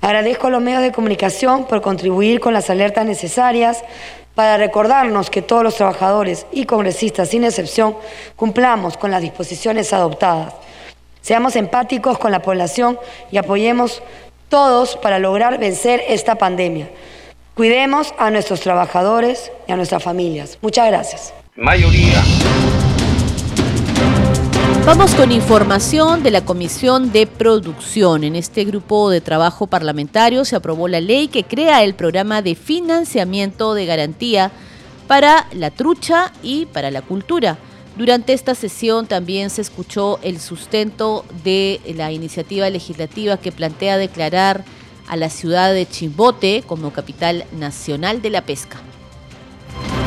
[0.00, 3.82] Agradezco a los medios de comunicación por contribuir con las alertas necesarias
[4.36, 7.96] para recordarnos que todos los trabajadores y congresistas, sin excepción,
[8.36, 10.54] cumplamos con las disposiciones adoptadas.
[11.22, 12.98] Seamos empáticos con la población
[13.30, 14.02] y apoyemos
[14.48, 16.90] todos para lograr vencer esta pandemia.
[17.54, 20.58] Cuidemos a nuestros trabajadores y a nuestras familias.
[20.60, 21.32] Muchas gracias.
[21.54, 22.22] Mayoría.
[24.84, 28.24] Vamos con información de la Comisión de Producción.
[28.24, 32.56] En este grupo de trabajo parlamentario se aprobó la ley que crea el programa de
[32.56, 34.50] financiamiento de garantía
[35.06, 37.58] para la trucha y para la cultura.
[37.96, 44.64] Durante esta sesión también se escuchó el sustento de la iniciativa legislativa que plantea declarar
[45.08, 48.78] a la ciudad de Chimbote como capital nacional de la pesca.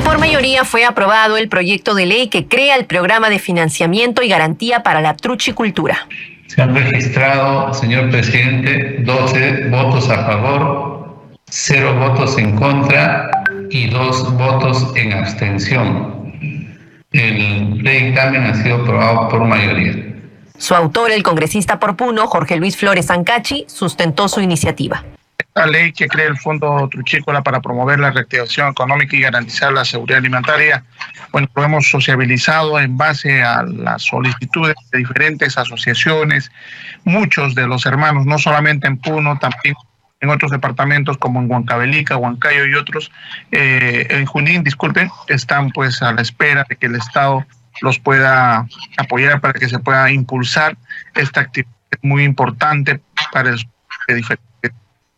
[0.03, 4.29] Por mayoría fue aprobado el proyecto de ley que crea el programa de financiamiento y
[4.29, 6.07] garantía para la truchicultura.
[6.47, 11.17] Se han registrado, señor presidente, 12 votos a favor,
[11.49, 13.29] 0 votos en contra
[13.69, 16.24] y 2 votos en abstención.
[17.15, 19.95] El dictamen ha sido aprobado por mayoría.
[20.57, 25.01] Su autor, el congresista por Puno, Jorge Luis Flores Ancachi, sustentó su iniciativa.
[25.53, 29.85] La ley que crea el Fondo Truchícola para promover la reactivación económica y garantizar la
[29.85, 30.83] seguridad alimentaria,
[31.31, 36.51] bueno, lo hemos sociabilizado en base a las solicitudes de diferentes asociaciones,
[37.05, 39.75] muchos de los hermanos, no solamente en Puno, también
[40.21, 43.11] en otros departamentos como en Huancavelica, Huancayo y otros,
[43.51, 47.45] eh, en Junín, disculpen, están pues a la espera de que el Estado
[47.81, 48.65] los pueda
[48.97, 50.77] apoyar para que se pueda impulsar
[51.13, 53.01] esta actividad muy importante
[53.31, 53.57] para el,
[54.07, 54.71] diferentes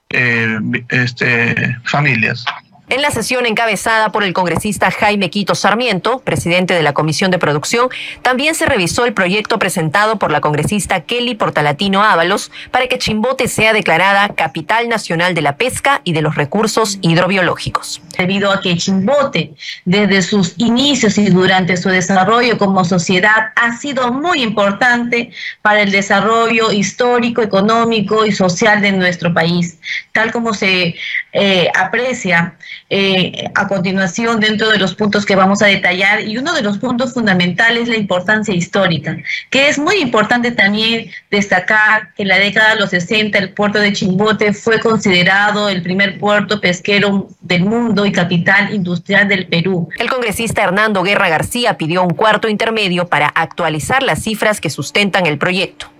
[0.09, 2.45] eh, este, familias.
[2.89, 7.37] En la sesión encabezada por el congresista Jaime Quito Sarmiento, presidente de la Comisión de
[7.37, 7.89] Producción,
[8.21, 13.49] también se revisó el proyecto presentado por la congresista Kelly Portalatino Ábalos para que Chimbote
[13.49, 18.01] sea declarada Capital Nacional de la Pesca y de los Recursos Hidrobiológicos.
[18.17, 24.13] Debido a que Chimbote, desde sus inicios y durante su desarrollo como sociedad, ha sido
[24.13, 29.77] muy importante para el desarrollo histórico, económico y social de nuestro país,
[30.13, 30.95] tal como se
[31.33, 32.55] eh, aprecia
[32.89, 36.77] eh, a continuación dentro de los puntos que vamos a detallar y uno de los
[36.77, 39.17] puntos fundamentales es la importancia histórica,
[39.49, 43.79] que es muy importante también destacar que en la década de los 60 el puerto
[43.79, 49.89] de Chimbote fue considerado el primer puerto pesquero del mundo y capital industrial del Perú.
[49.99, 55.25] El congresista Hernando Guerra García pidió un cuarto intermedio para actualizar las cifras que sustentan
[55.25, 55.91] el proyecto.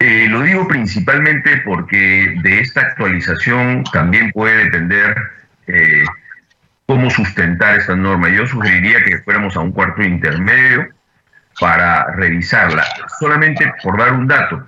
[0.00, 5.16] Eh, lo digo principalmente porque de esta actualización también puede depender
[5.66, 6.04] eh,
[6.88, 8.30] cómo sustentar esta norma.
[8.30, 10.88] Yo sugeriría que fuéramos a un cuarto intermedio
[11.60, 12.82] para revisarla.
[13.20, 14.64] Solamente por dar un dato,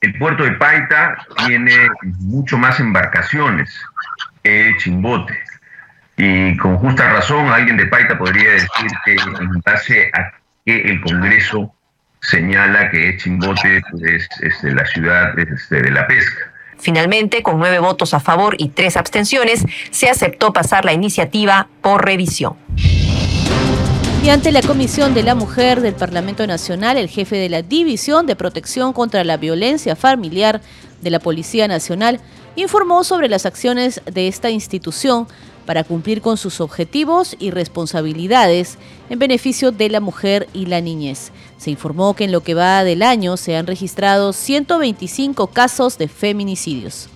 [0.00, 3.72] el puerto de Paita tiene mucho más embarcaciones
[4.42, 5.38] que Chimbote.
[6.16, 10.32] Y con justa razón alguien de Paita podría decir que en base a
[10.64, 11.72] que el Congreso
[12.20, 16.49] señala que Chimbote es este, la ciudad este, de la pesca.
[16.80, 22.04] Finalmente, con nueve votos a favor y tres abstenciones, se aceptó pasar la iniciativa por
[22.04, 22.54] revisión.
[24.22, 28.26] Y ante la Comisión de la Mujer del Parlamento Nacional, el jefe de la División
[28.26, 30.60] de Protección contra la Violencia Familiar
[31.00, 32.20] de la Policía Nacional
[32.54, 35.26] informó sobre las acciones de esta institución
[35.66, 41.32] para cumplir con sus objetivos y responsabilidades en beneficio de la mujer y la niñez.
[41.58, 46.08] Se informó que en lo que va del año se han registrado 125 casos de
[46.08, 47.08] feminicidios.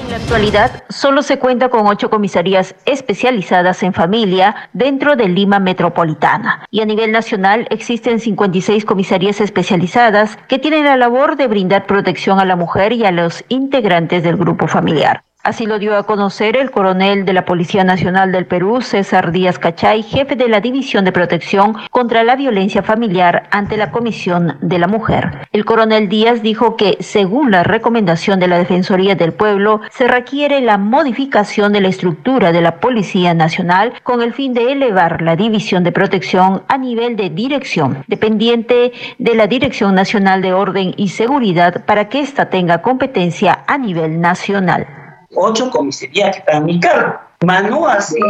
[0.00, 5.60] En la actualidad, solo se cuenta con ocho comisarías especializadas en familia dentro de Lima
[5.60, 6.66] Metropolitana.
[6.70, 12.40] Y a nivel nacional existen 56 comisarías especializadas que tienen la labor de brindar protección
[12.40, 15.22] a la mujer y a los integrantes del grupo familiar.
[15.44, 19.58] Así lo dio a conocer el coronel de la Policía Nacional del Perú, César Díaz
[19.58, 24.78] Cachay, jefe de la División de Protección contra la Violencia Familiar ante la Comisión de
[24.78, 25.46] la Mujer.
[25.52, 30.62] El coronel Díaz dijo que, según la recomendación de la Defensoría del Pueblo, se requiere
[30.62, 35.36] la modificación de la estructura de la Policía Nacional con el fin de elevar la
[35.36, 41.08] División de Protección a nivel de dirección, dependiente de la Dirección Nacional de Orden y
[41.08, 45.03] Seguridad para que ésta tenga competencia a nivel nacional
[45.36, 47.18] ocho comisarías que están en mi cargo.
[47.44, 48.20] Más no así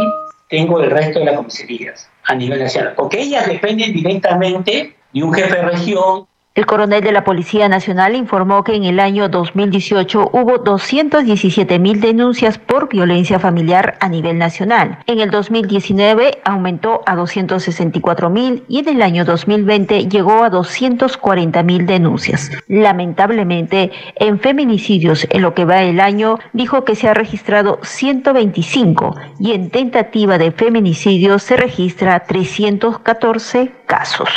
[0.49, 5.33] tengo el resto de las comisarías a nivel nacional, porque ellas dependen directamente de un
[5.33, 10.29] jefe de región el coronel de la Policía Nacional informó que en el año 2018
[10.31, 14.99] hubo 217 mil denuncias por violencia familiar a nivel nacional.
[15.05, 21.61] En el 2019 aumentó a 264 mil y en el año 2020 llegó a 240
[21.63, 22.49] mil denuncias.
[22.69, 29.13] Lamentablemente, en feminicidios en lo que va el año, dijo que se ha registrado 125
[29.39, 34.29] y en tentativa de feminicidio se registra 314 casos.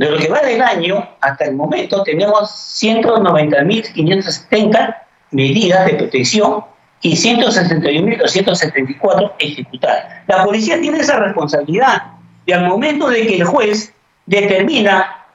[0.00, 2.48] De lo que va del año, hasta el momento tenemos
[2.82, 4.96] 190.570
[5.32, 6.64] medidas de protección
[7.02, 10.22] y 161.274 ejecutadas.
[10.26, 12.12] La policía tiene esa responsabilidad
[12.46, 13.92] y al momento de que el juez
[14.24, 15.26] determina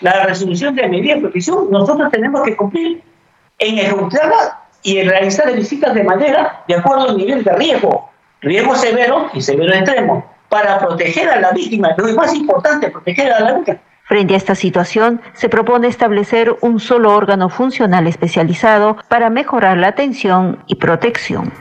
[0.00, 3.02] la resolución de medida de protección, nosotros tenemos que cumplir
[3.58, 8.08] en ejecutarla y en realizar visitas de manera de acuerdo al nivel de riesgo,
[8.42, 11.96] riesgo severo y severo extremo, para proteger a la víctima.
[11.96, 13.80] Lo más importante, proteger a la víctima.
[14.08, 19.88] Frente a esta situación, se propone establecer un solo órgano funcional especializado para mejorar la
[19.88, 21.52] atención y protección.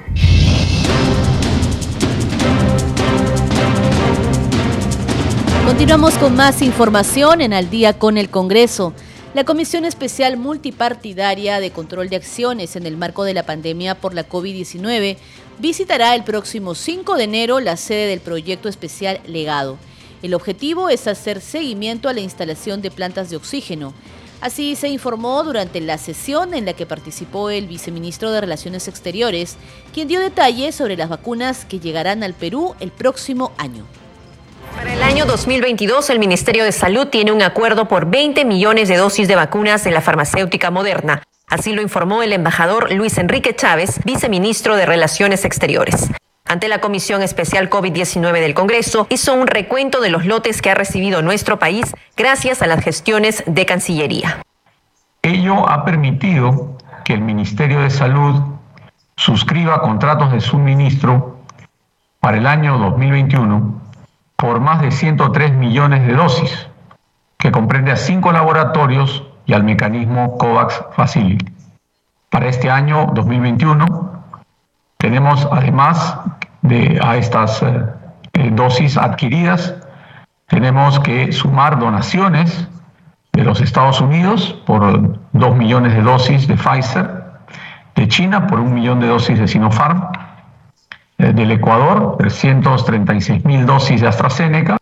[5.65, 8.93] Continuamos con más información en Al día con el Congreso.
[9.33, 14.13] La Comisión Especial Multipartidaria de Control de Acciones en el marco de la pandemia por
[14.13, 15.17] la COVID-19
[15.59, 19.77] visitará el próximo 5 de enero la sede del proyecto especial Legado.
[20.23, 23.93] El objetivo es hacer seguimiento a la instalación de plantas de oxígeno.
[24.41, 29.57] Así se informó durante la sesión en la que participó el viceministro de Relaciones Exteriores,
[29.93, 33.85] quien dio detalles sobre las vacunas que llegarán al Perú el próximo año.
[34.75, 38.97] Para el año 2022, el Ministerio de Salud tiene un acuerdo por 20 millones de
[38.97, 41.23] dosis de vacunas de la farmacéutica moderna.
[41.47, 46.09] Así lo informó el embajador Luis Enrique Chávez, viceministro de Relaciones Exteriores
[46.49, 50.75] ante la Comisión Especial COVID-19 del Congreso, hizo un recuento de los lotes que ha
[50.75, 54.43] recibido nuestro país gracias a las gestiones de Cancillería.
[55.21, 58.41] Ello ha permitido que el Ministerio de Salud
[59.15, 61.39] suscriba contratos de suministro
[62.19, 63.81] para el año 2021
[64.37, 66.67] por más de 103 millones de dosis,
[67.37, 71.45] que comprende a cinco laboratorios y al mecanismo COVAX Facility.
[72.29, 74.23] Para este año 2021
[74.97, 76.19] tenemos además
[76.61, 77.85] de, a estas eh,
[78.33, 79.75] eh, dosis adquiridas,
[80.47, 82.67] tenemos que sumar donaciones
[83.33, 87.09] de los Estados Unidos por 2 millones de dosis de Pfizer,
[87.95, 90.07] de China por un millón de dosis de Sinopharm,
[91.17, 94.76] eh, del Ecuador 336 mil dosis de AstraZeneca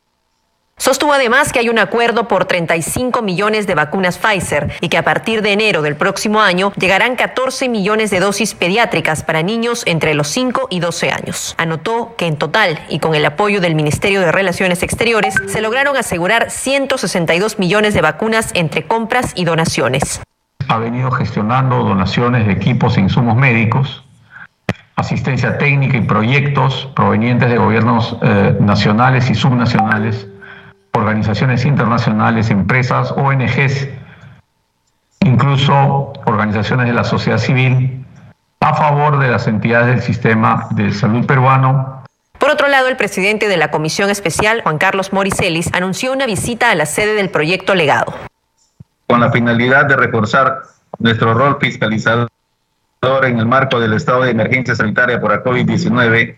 [0.78, 5.04] Sostuvo además que hay un acuerdo por 35 millones de vacunas Pfizer y que a
[5.04, 10.14] partir de enero del próximo año llegarán 14 millones de dosis pediátricas para niños entre
[10.14, 11.56] los 5 y 12 años.
[11.58, 15.96] Anotó que en total y con el apoyo del Ministerio de Relaciones Exteriores se lograron
[15.96, 20.22] asegurar 162 millones de vacunas entre compras y donaciones.
[20.68, 24.04] Ha venido gestionando donaciones de equipos e insumos médicos,
[24.98, 30.28] asistencia técnica y proyectos provenientes de gobiernos eh, nacionales y subnacionales
[30.96, 33.88] organizaciones internacionales, empresas, ONGs,
[35.22, 38.06] incluso organizaciones de la sociedad civil,
[38.62, 42.04] a favor de las entidades del sistema de salud peruano.
[42.40, 46.72] Por otro lado, el presidente de la Comisión Especial, Juan Carlos Moricelis, anunció una visita
[46.72, 48.14] a la sede del proyecto Legado.
[49.08, 50.64] Con la finalidad de reforzar
[51.00, 52.30] nuestro rol fiscalizador
[53.24, 56.38] en el marco del estado de emergencia sanitaria por la COVID-19,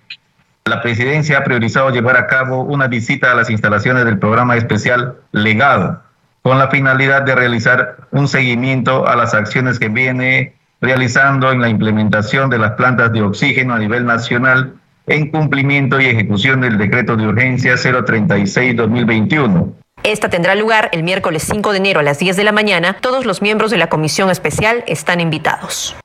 [0.67, 5.15] la presidencia ha priorizado llevar a cabo una visita a las instalaciones del programa especial
[5.31, 6.01] Legado,
[6.41, 11.69] con la finalidad de realizar un seguimiento a las acciones que viene realizando en la
[11.69, 14.75] implementación de las plantas de oxígeno a nivel nacional
[15.07, 19.73] en cumplimiento y ejecución del decreto de urgencia 036-2021.
[20.03, 22.97] Esta tendrá lugar el miércoles 5 de enero a las 10 de la mañana.
[23.01, 25.95] Todos los miembros de la comisión especial están invitados.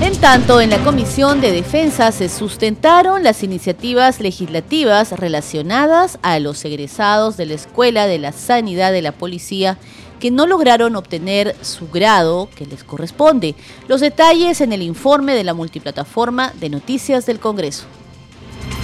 [0.00, 6.64] En tanto, en la Comisión de Defensa se sustentaron las iniciativas legislativas relacionadas a los
[6.64, 9.78] egresados de la Escuela de la Sanidad de la Policía
[10.20, 13.54] que no lograron obtener su grado que les corresponde.
[13.88, 17.84] Los detalles en el informe de la multiplataforma de noticias del Congreso.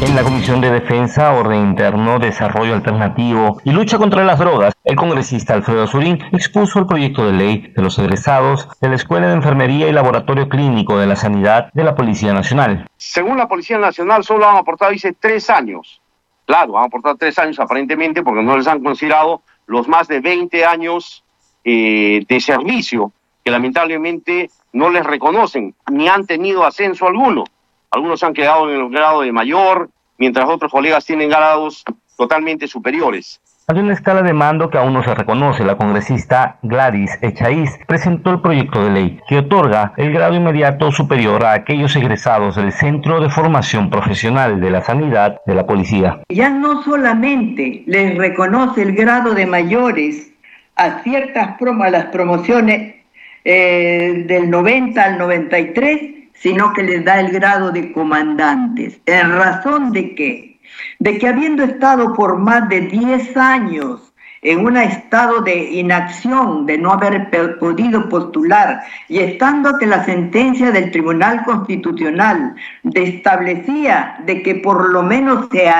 [0.02, 4.96] En la Comisión de Defensa, Orden Interno, Desarrollo Alternativo y Lucha contra las Drogas, el
[4.96, 9.34] congresista Alfredo Azurín expuso el proyecto de ley de los egresados de la Escuela de
[9.34, 12.86] Enfermería y Laboratorio Clínico de la Sanidad de la Policía Nacional.
[12.96, 16.00] Según la Policía Nacional, solo han aportado, dice, tres años.
[16.46, 20.64] Claro, han aportado tres años aparentemente porque no les han considerado los más de 20
[20.64, 21.22] años
[21.62, 23.12] eh, de servicio
[23.44, 27.44] que lamentablemente no les reconocen ni han tenido ascenso alguno.
[27.92, 31.84] Algunos han quedado en el grado de mayor, mientras otros colegas tienen grados
[32.16, 33.40] totalmente superiores.
[33.66, 35.64] Hay una escala de mando que aún no se reconoce.
[35.64, 41.44] La congresista Gladys Echaíz presentó el proyecto de ley que otorga el grado inmediato superior
[41.44, 46.20] a aquellos egresados del Centro de Formación Profesional de la Sanidad de la Policía.
[46.28, 50.32] Ya no solamente les reconoce el grado de mayores
[50.76, 52.96] a ciertas prom a las promociones
[53.44, 59.00] eh, del 90 al 93, sino que les da el grado de comandantes.
[59.06, 60.60] ¿En razón de qué?
[60.98, 64.12] De que habiendo estado por más de 10 años
[64.42, 67.28] en un estado de inacción, de no haber
[67.58, 72.54] podido postular, y estando que la sentencia del Tribunal Constitucional
[72.94, 75.70] establecía de que por lo menos se,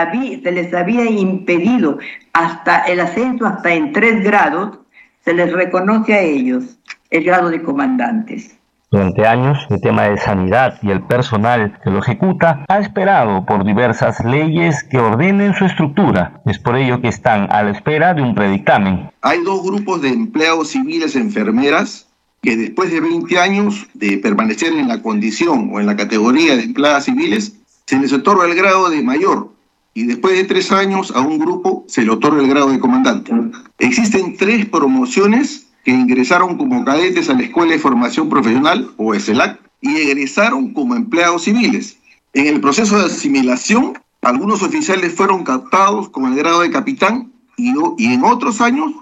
[0.43, 1.99] se les había impedido
[2.35, 4.79] hasta el ascenso hasta en tres grados,
[5.25, 8.60] se les reconoce a ellos el grado de comandantes.
[8.93, 13.65] Durante años, el tema de sanidad y el personal que lo ejecuta ha esperado por
[13.65, 16.43] diversas leyes que ordenen su estructura.
[16.45, 19.09] Es por ello que están a la espera de un predictamen.
[19.23, 22.09] Hay dos grupos de empleados civiles enfermeras
[22.43, 26.65] que después de 20 años de permanecer en la condición o en la categoría de
[26.65, 27.55] empleadas civiles,
[27.87, 29.53] se les otorga el grado de mayor
[29.95, 33.33] y después de tres años a un grupo se le otorga el grado de comandante.
[33.79, 39.61] Existen tres promociones que ingresaron como cadetes a la Escuela de Formación Profesional, o ESELAC,
[39.81, 41.99] y egresaron como empleados civiles.
[42.33, 47.73] En el proceso de asimilación, algunos oficiales fueron captados con el grado de capitán y,
[48.13, 48.93] en otros años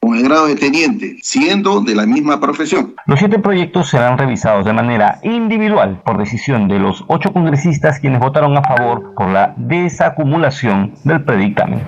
[0.00, 2.94] con el grado de teniente, siendo de la misma profesión.
[3.06, 8.20] Los siete proyectos serán revisados de manera individual por decisión de los ocho congresistas quienes
[8.20, 11.80] votaron a favor por la desacumulación del predictamen.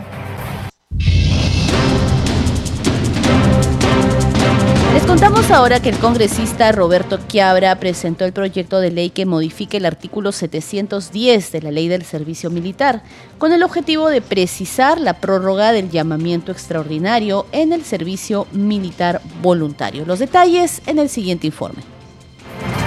[5.10, 9.86] Contamos ahora que el congresista Roberto Quiabra presentó el proyecto de ley que modifique el
[9.86, 13.02] artículo 710 de la Ley del Servicio Militar,
[13.36, 20.04] con el objetivo de precisar la prórroga del llamamiento extraordinario en el servicio militar voluntario.
[20.06, 21.82] Los detalles en el siguiente informe.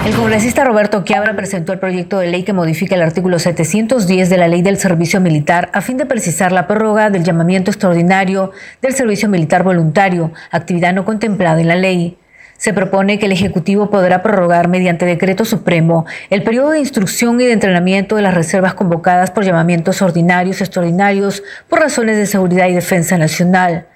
[0.06, 4.36] El congresista Roberto Quiabra presentó el proyecto de ley que modifica el artículo 710 de
[4.36, 8.52] la Ley del Servicio Militar a fin de precisar la prórroga del llamamiento extraordinario
[8.82, 12.18] del servicio militar voluntario, actividad no contemplada en la ley.
[12.58, 17.46] Se propone que el Ejecutivo podrá prorrogar mediante decreto supremo el periodo de instrucción y
[17.46, 22.68] de entrenamiento de las reservas convocadas por llamamientos ordinarios y extraordinarios por razones de seguridad
[22.68, 23.86] y defensa nacional.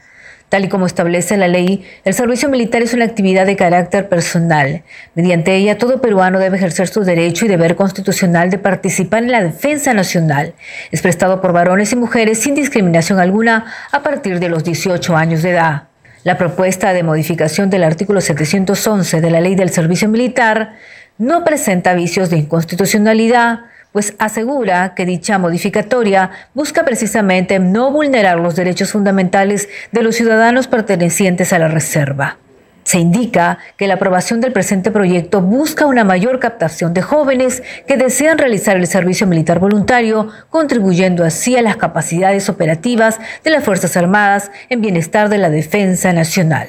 [0.48, 4.82] Tal y como establece la ley, el servicio militar es una actividad de carácter personal.
[5.14, 9.42] Mediante ella, todo peruano debe ejercer su derecho y deber constitucional de participar en la
[9.42, 10.54] defensa nacional.
[10.90, 15.42] Es prestado por varones y mujeres sin discriminación alguna a partir de los 18 años
[15.42, 15.82] de edad.
[16.24, 20.76] La propuesta de modificación del artículo 711 de la ley del servicio militar
[21.18, 23.60] no presenta vicios de inconstitucionalidad,
[23.98, 30.68] pues asegura que dicha modificatoria busca precisamente no vulnerar los derechos fundamentales de los ciudadanos
[30.68, 32.38] pertenecientes a la Reserva.
[32.84, 37.96] Se indica que la aprobación del presente proyecto busca una mayor captación de jóvenes que
[37.96, 43.96] desean realizar el servicio militar voluntario, contribuyendo así a las capacidades operativas de las Fuerzas
[43.96, 46.68] Armadas en bienestar de la defensa nacional.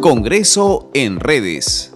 [0.00, 1.93] Congreso en redes.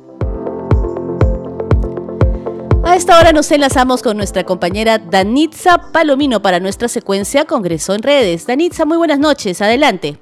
[2.98, 8.44] Esta hora nos enlazamos con nuestra compañera Danitza Palomino para nuestra secuencia Congreso en Redes.
[8.44, 10.18] Danitza, muy buenas noches, adelante.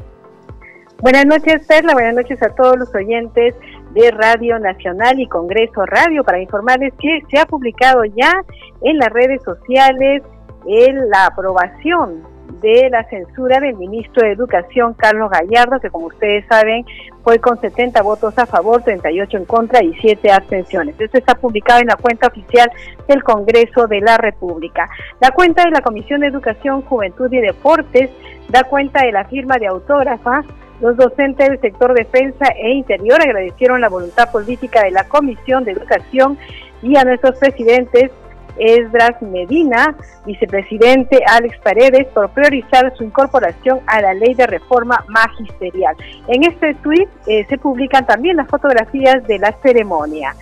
[1.01, 3.55] Buenas noches, Perla, buenas noches a todos los oyentes
[3.95, 8.45] de Radio Nacional y Congreso Radio para informarles que se ha publicado ya
[8.83, 10.22] en las redes sociales
[10.66, 12.24] en la aprobación
[12.61, 16.85] de la censura del ministro de Educación, Carlos Gallardo, que como ustedes saben
[17.23, 20.95] fue con 70 votos a favor, 38 en contra y 7 abstenciones.
[20.99, 22.71] Esto está publicado en la cuenta oficial
[23.09, 24.89] del Congreso de la República.
[25.21, 28.11] La cuenta de la Comisión de Educación, Juventud y Deportes
[28.49, 30.45] da cuenta de la firma de autógrafa
[30.81, 35.73] los docentes del sector defensa e interior agradecieron la voluntad política de la Comisión de
[35.73, 36.37] Educación
[36.83, 38.11] y a nuestros presidentes
[38.59, 39.95] Esdras Medina,
[40.25, 45.97] vicepresidente Alex Paredes, por priorizar su incorporación a la ley de reforma magisterial.
[46.29, 50.35] En este tuit eh, se publican también las fotografías de la ceremonia.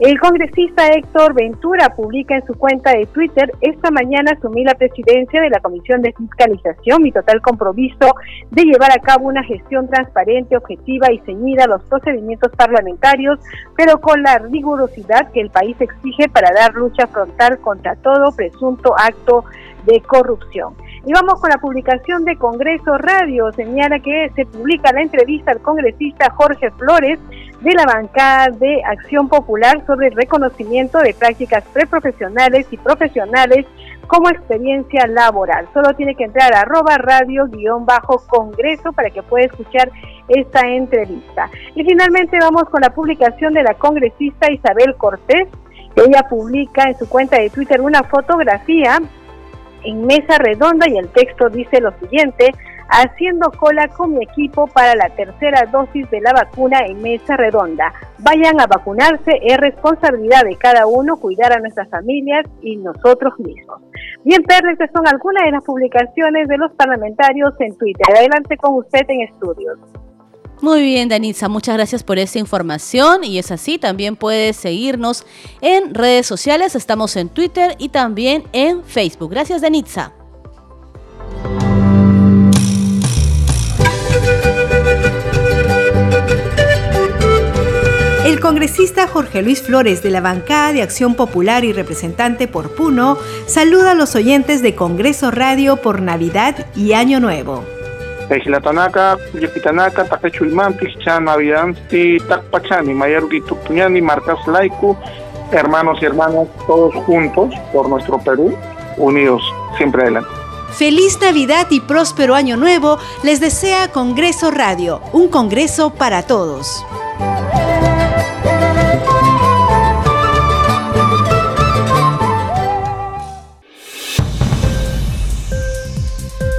[0.00, 5.42] El congresista Héctor Ventura publica en su cuenta de Twitter, esta mañana asumí la presidencia
[5.42, 8.14] de la Comisión de Fiscalización, mi total compromiso
[8.50, 13.40] de llevar a cabo una gestión transparente, objetiva y ceñida a los procedimientos parlamentarios,
[13.76, 18.94] pero con la rigurosidad que el país exige para dar lucha frontal contra todo presunto
[18.98, 19.44] acto
[19.84, 20.74] de corrupción.
[21.06, 23.50] Y vamos con la publicación de Congreso Radio.
[23.52, 27.18] Señala que se publica la entrevista al congresista Jorge Flores
[27.62, 33.66] de la bancada de Acción Popular sobre el reconocimiento de prácticas preprofesionales y profesionales
[34.06, 35.68] como experiencia laboral.
[35.72, 39.90] Solo tiene que entrar a arroba radio-congreso para que pueda escuchar
[40.28, 41.48] esta entrevista.
[41.74, 45.48] Y finalmente vamos con la publicación de la congresista Isabel Cortés.
[45.96, 49.00] Ella publica en su cuenta de Twitter una fotografía
[49.84, 52.52] en mesa redonda y el texto dice lo siguiente,
[52.90, 57.92] haciendo cola con mi equipo para la tercera dosis de la vacuna en mesa redonda.
[58.18, 63.80] Vayan a vacunarse, es responsabilidad de cada uno cuidar a nuestras familias y nosotros mismos.
[64.24, 68.06] Bien, Perla, estas son algunas de las publicaciones de los parlamentarios en Twitter.
[68.14, 69.78] Adelante con usted en estudios.
[70.60, 73.24] Muy bien, Danitza, muchas gracias por esa información.
[73.24, 75.24] Y es así, también puedes seguirnos
[75.62, 76.74] en redes sociales.
[76.74, 79.30] Estamos en Twitter y también en Facebook.
[79.30, 80.12] Gracias, Danitza.
[88.26, 93.18] El congresista Jorge Luis Flores de la bancada de Acción Popular y representante por Puno
[93.46, 97.64] saluda a los oyentes de Congreso Radio por Navidad y Año Nuevo.
[98.30, 104.96] Tejilatanaka, Yapitanaka, Takechulmantis, Chanavidanti, Takpachani, Mayaruki Tupuñani, Marcas Laiku,
[105.50, 108.56] hermanos y hermanas, todos juntos por nuestro Perú,
[108.96, 109.42] unidos
[109.76, 110.30] siempre adelante.
[110.78, 116.86] Feliz Navidad y próspero Año Nuevo les desea Congreso Radio, un congreso para todos.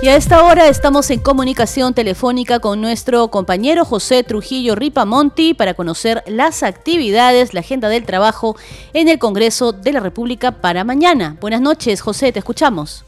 [0.04, 5.76] Y a esta hora estamos en comunicación telefónica con nuestro compañero José Trujillo Ripamonti para
[5.76, 8.56] conocer las actividades, la agenda del trabajo
[8.95, 11.38] en el Congreso de la República para mañana.
[11.39, 13.06] Buenas noches, José, te escuchamos.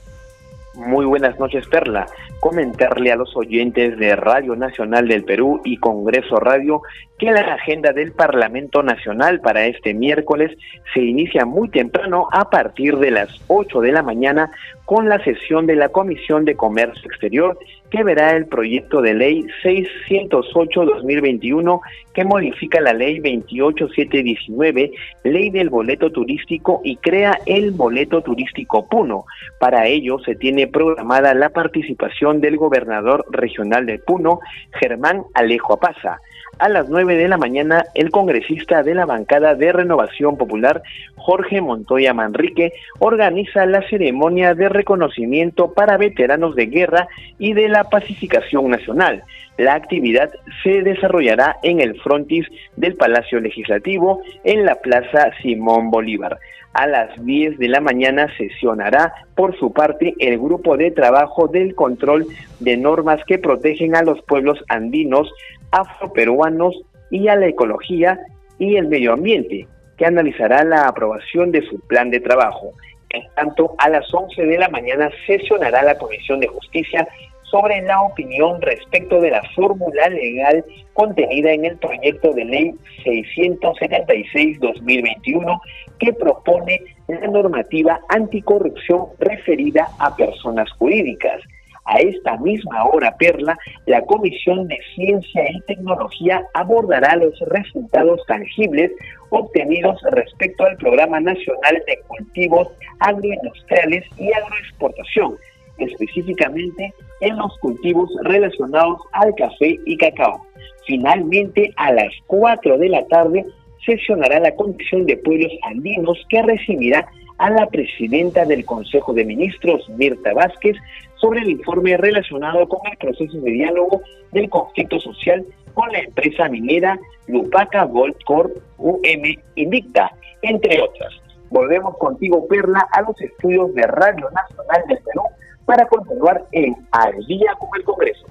[0.76, 2.08] Muy buenas noches, Perla.
[2.40, 6.82] Comentarle a los oyentes de Radio Nacional del Perú y Congreso Radio
[7.20, 10.52] que la agenda del Parlamento Nacional para este miércoles
[10.94, 14.52] se inicia muy temprano a partir de las 8 de la mañana
[14.86, 17.58] con la sesión de la Comisión de Comercio Exterior
[17.90, 21.80] que verá el proyecto de ley 608-2021
[22.14, 24.92] que modifica la ley 28719,
[25.24, 29.24] ley del boleto turístico y crea el boleto turístico Puno.
[29.60, 34.40] Para ello se tiene programada la participación del gobernador regional de Puno,
[34.80, 36.20] Germán Alejo Apaza.
[36.60, 40.84] A las 9 de la mañana, el congresista de la bancada de Renovación Popular,
[41.16, 47.08] Jorge Montoya Manrique, organiza la ceremonia de reconocimiento para veteranos de guerra
[47.40, 49.24] y de la pacificación nacional.
[49.58, 50.32] La actividad
[50.64, 56.38] se desarrollará en el frontis del Palacio Legislativo en la Plaza Simón Bolívar.
[56.74, 61.76] A las 10 de la mañana sesionará por su parte el grupo de trabajo del
[61.76, 62.26] control
[62.60, 65.32] de normas que protegen a los pueblos andinos
[65.72, 66.76] afroperuanos
[67.12, 68.20] y a la ecología
[68.58, 69.68] y el medio ambiente,
[69.98, 72.72] que analizará la aprobación de su plan de trabajo.
[73.10, 77.08] En tanto, a las 11 de la mañana sesionará la Comisión de Justicia
[77.54, 82.74] sobre la opinión respecto de la fórmula legal contenida en el proyecto de ley
[83.06, 85.62] 676-2021
[86.00, 91.42] que propone la normativa anticorrupción referida a personas jurídicas.
[91.86, 98.92] A esta misma hora, Perla, la Comisión de Ciencia y Tecnología abordará los resultados tangibles
[99.30, 105.38] obtenidos respecto al Programa Nacional de Cultivos Agroindustriales y Agroexportación,
[105.78, 110.46] específicamente en los cultivos relacionados al café y cacao.
[110.86, 113.46] Finalmente, a las 4 de la tarde,
[113.86, 117.08] sesionará la Comisión de Pueblos Andinos que recibirá
[117.38, 120.78] a la presidenta del Consejo de Ministros, Mirta Vázquez,
[121.16, 124.02] sobre el informe relacionado con el proceso de diálogo
[124.32, 130.12] del conflicto social con la empresa minera Lupaca Gold Corp UM Indicta,
[130.42, 131.14] entre otras.
[131.50, 135.24] Volvemos contigo, Perla, a los estudios de Radio Nacional del Perú
[135.66, 138.26] para continuar en Al Día con el Congreso.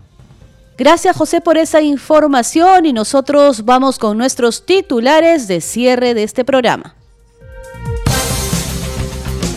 [0.79, 6.45] Gracias José por esa información y nosotros vamos con nuestros titulares de cierre de este
[6.45, 6.97] programa.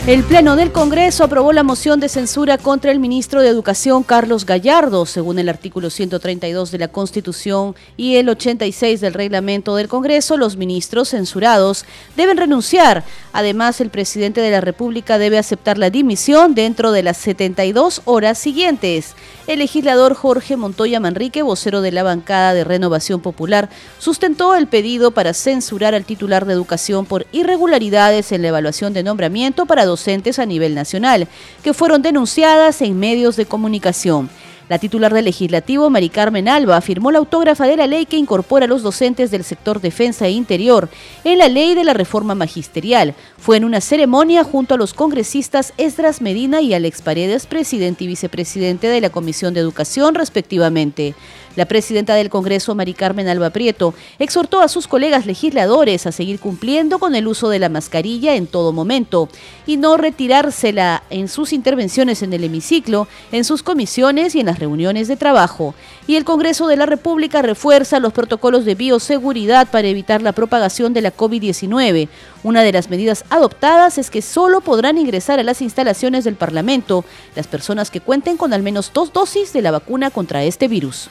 [0.06, 4.46] El Pleno del Congreso aprobó la moción de censura contra el ministro de Educación Carlos
[4.46, 10.36] Gallardo, según el artículo 132 de la Constitución y el 86 del reglamento del Congreso.
[10.36, 11.84] Los ministros censurados
[12.16, 13.02] deben renunciar.
[13.32, 18.38] Además, el presidente de la República debe aceptar la dimisión dentro de las 72 horas
[18.38, 19.16] siguientes.
[19.48, 25.10] El legislador Jorge Montoya Manrique, vocero de la bancada de Renovación Popular, sustentó el pedido
[25.10, 30.38] para censurar al titular de Educación por irregularidades en la evaluación de nombramiento para docentes
[30.38, 31.26] a nivel nacional,
[31.62, 34.28] que fueron denunciadas en medios de comunicación.
[34.68, 38.64] La titular del legislativo, Mari Carmen Alba, firmó la autógrafa de la ley que incorpora
[38.64, 40.88] a los docentes del sector defensa e interior
[41.22, 43.14] en la ley de la reforma magisterial.
[43.38, 48.08] Fue en una ceremonia junto a los congresistas Esdras Medina y Alex Paredes, presidente y
[48.08, 51.14] vicepresidente de la Comisión de Educación, respectivamente.
[51.56, 56.38] La presidenta del Congreso, Mari Carmen Alba Prieto, exhortó a sus colegas legisladores a seguir
[56.38, 59.30] cumpliendo con el uso de la mascarilla en todo momento
[59.66, 64.58] y no retirársela en sus intervenciones en el hemiciclo, en sus comisiones y en las
[64.58, 65.74] reuniones de trabajo.
[66.06, 70.92] Y el Congreso de la República refuerza los protocolos de bioseguridad para evitar la propagación
[70.92, 72.08] de la COVID-19.
[72.42, 77.04] Una de las medidas adoptadas es que solo podrán ingresar a las instalaciones del Parlamento
[77.34, 81.08] las personas que cuenten con al menos dos dosis de la vacuna contra este virus.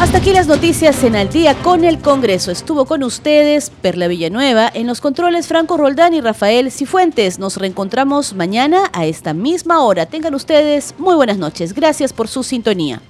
[0.00, 2.52] Hasta aquí las noticias en Al día con el Congreso.
[2.52, 7.40] Estuvo con ustedes Perla Villanueva en los controles Franco Roldán y Rafael Cifuentes.
[7.40, 10.06] Nos reencontramos mañana a esta misma hora.
[10.06, 11.74] Tengan ustedes muy buenas noches.
[11.74, 13.02] Gracias por su sintonía.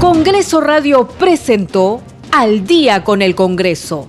[0.00, 2.02] Congreso Radio presentó
[2.32, 4.08] Al día con el Congreso.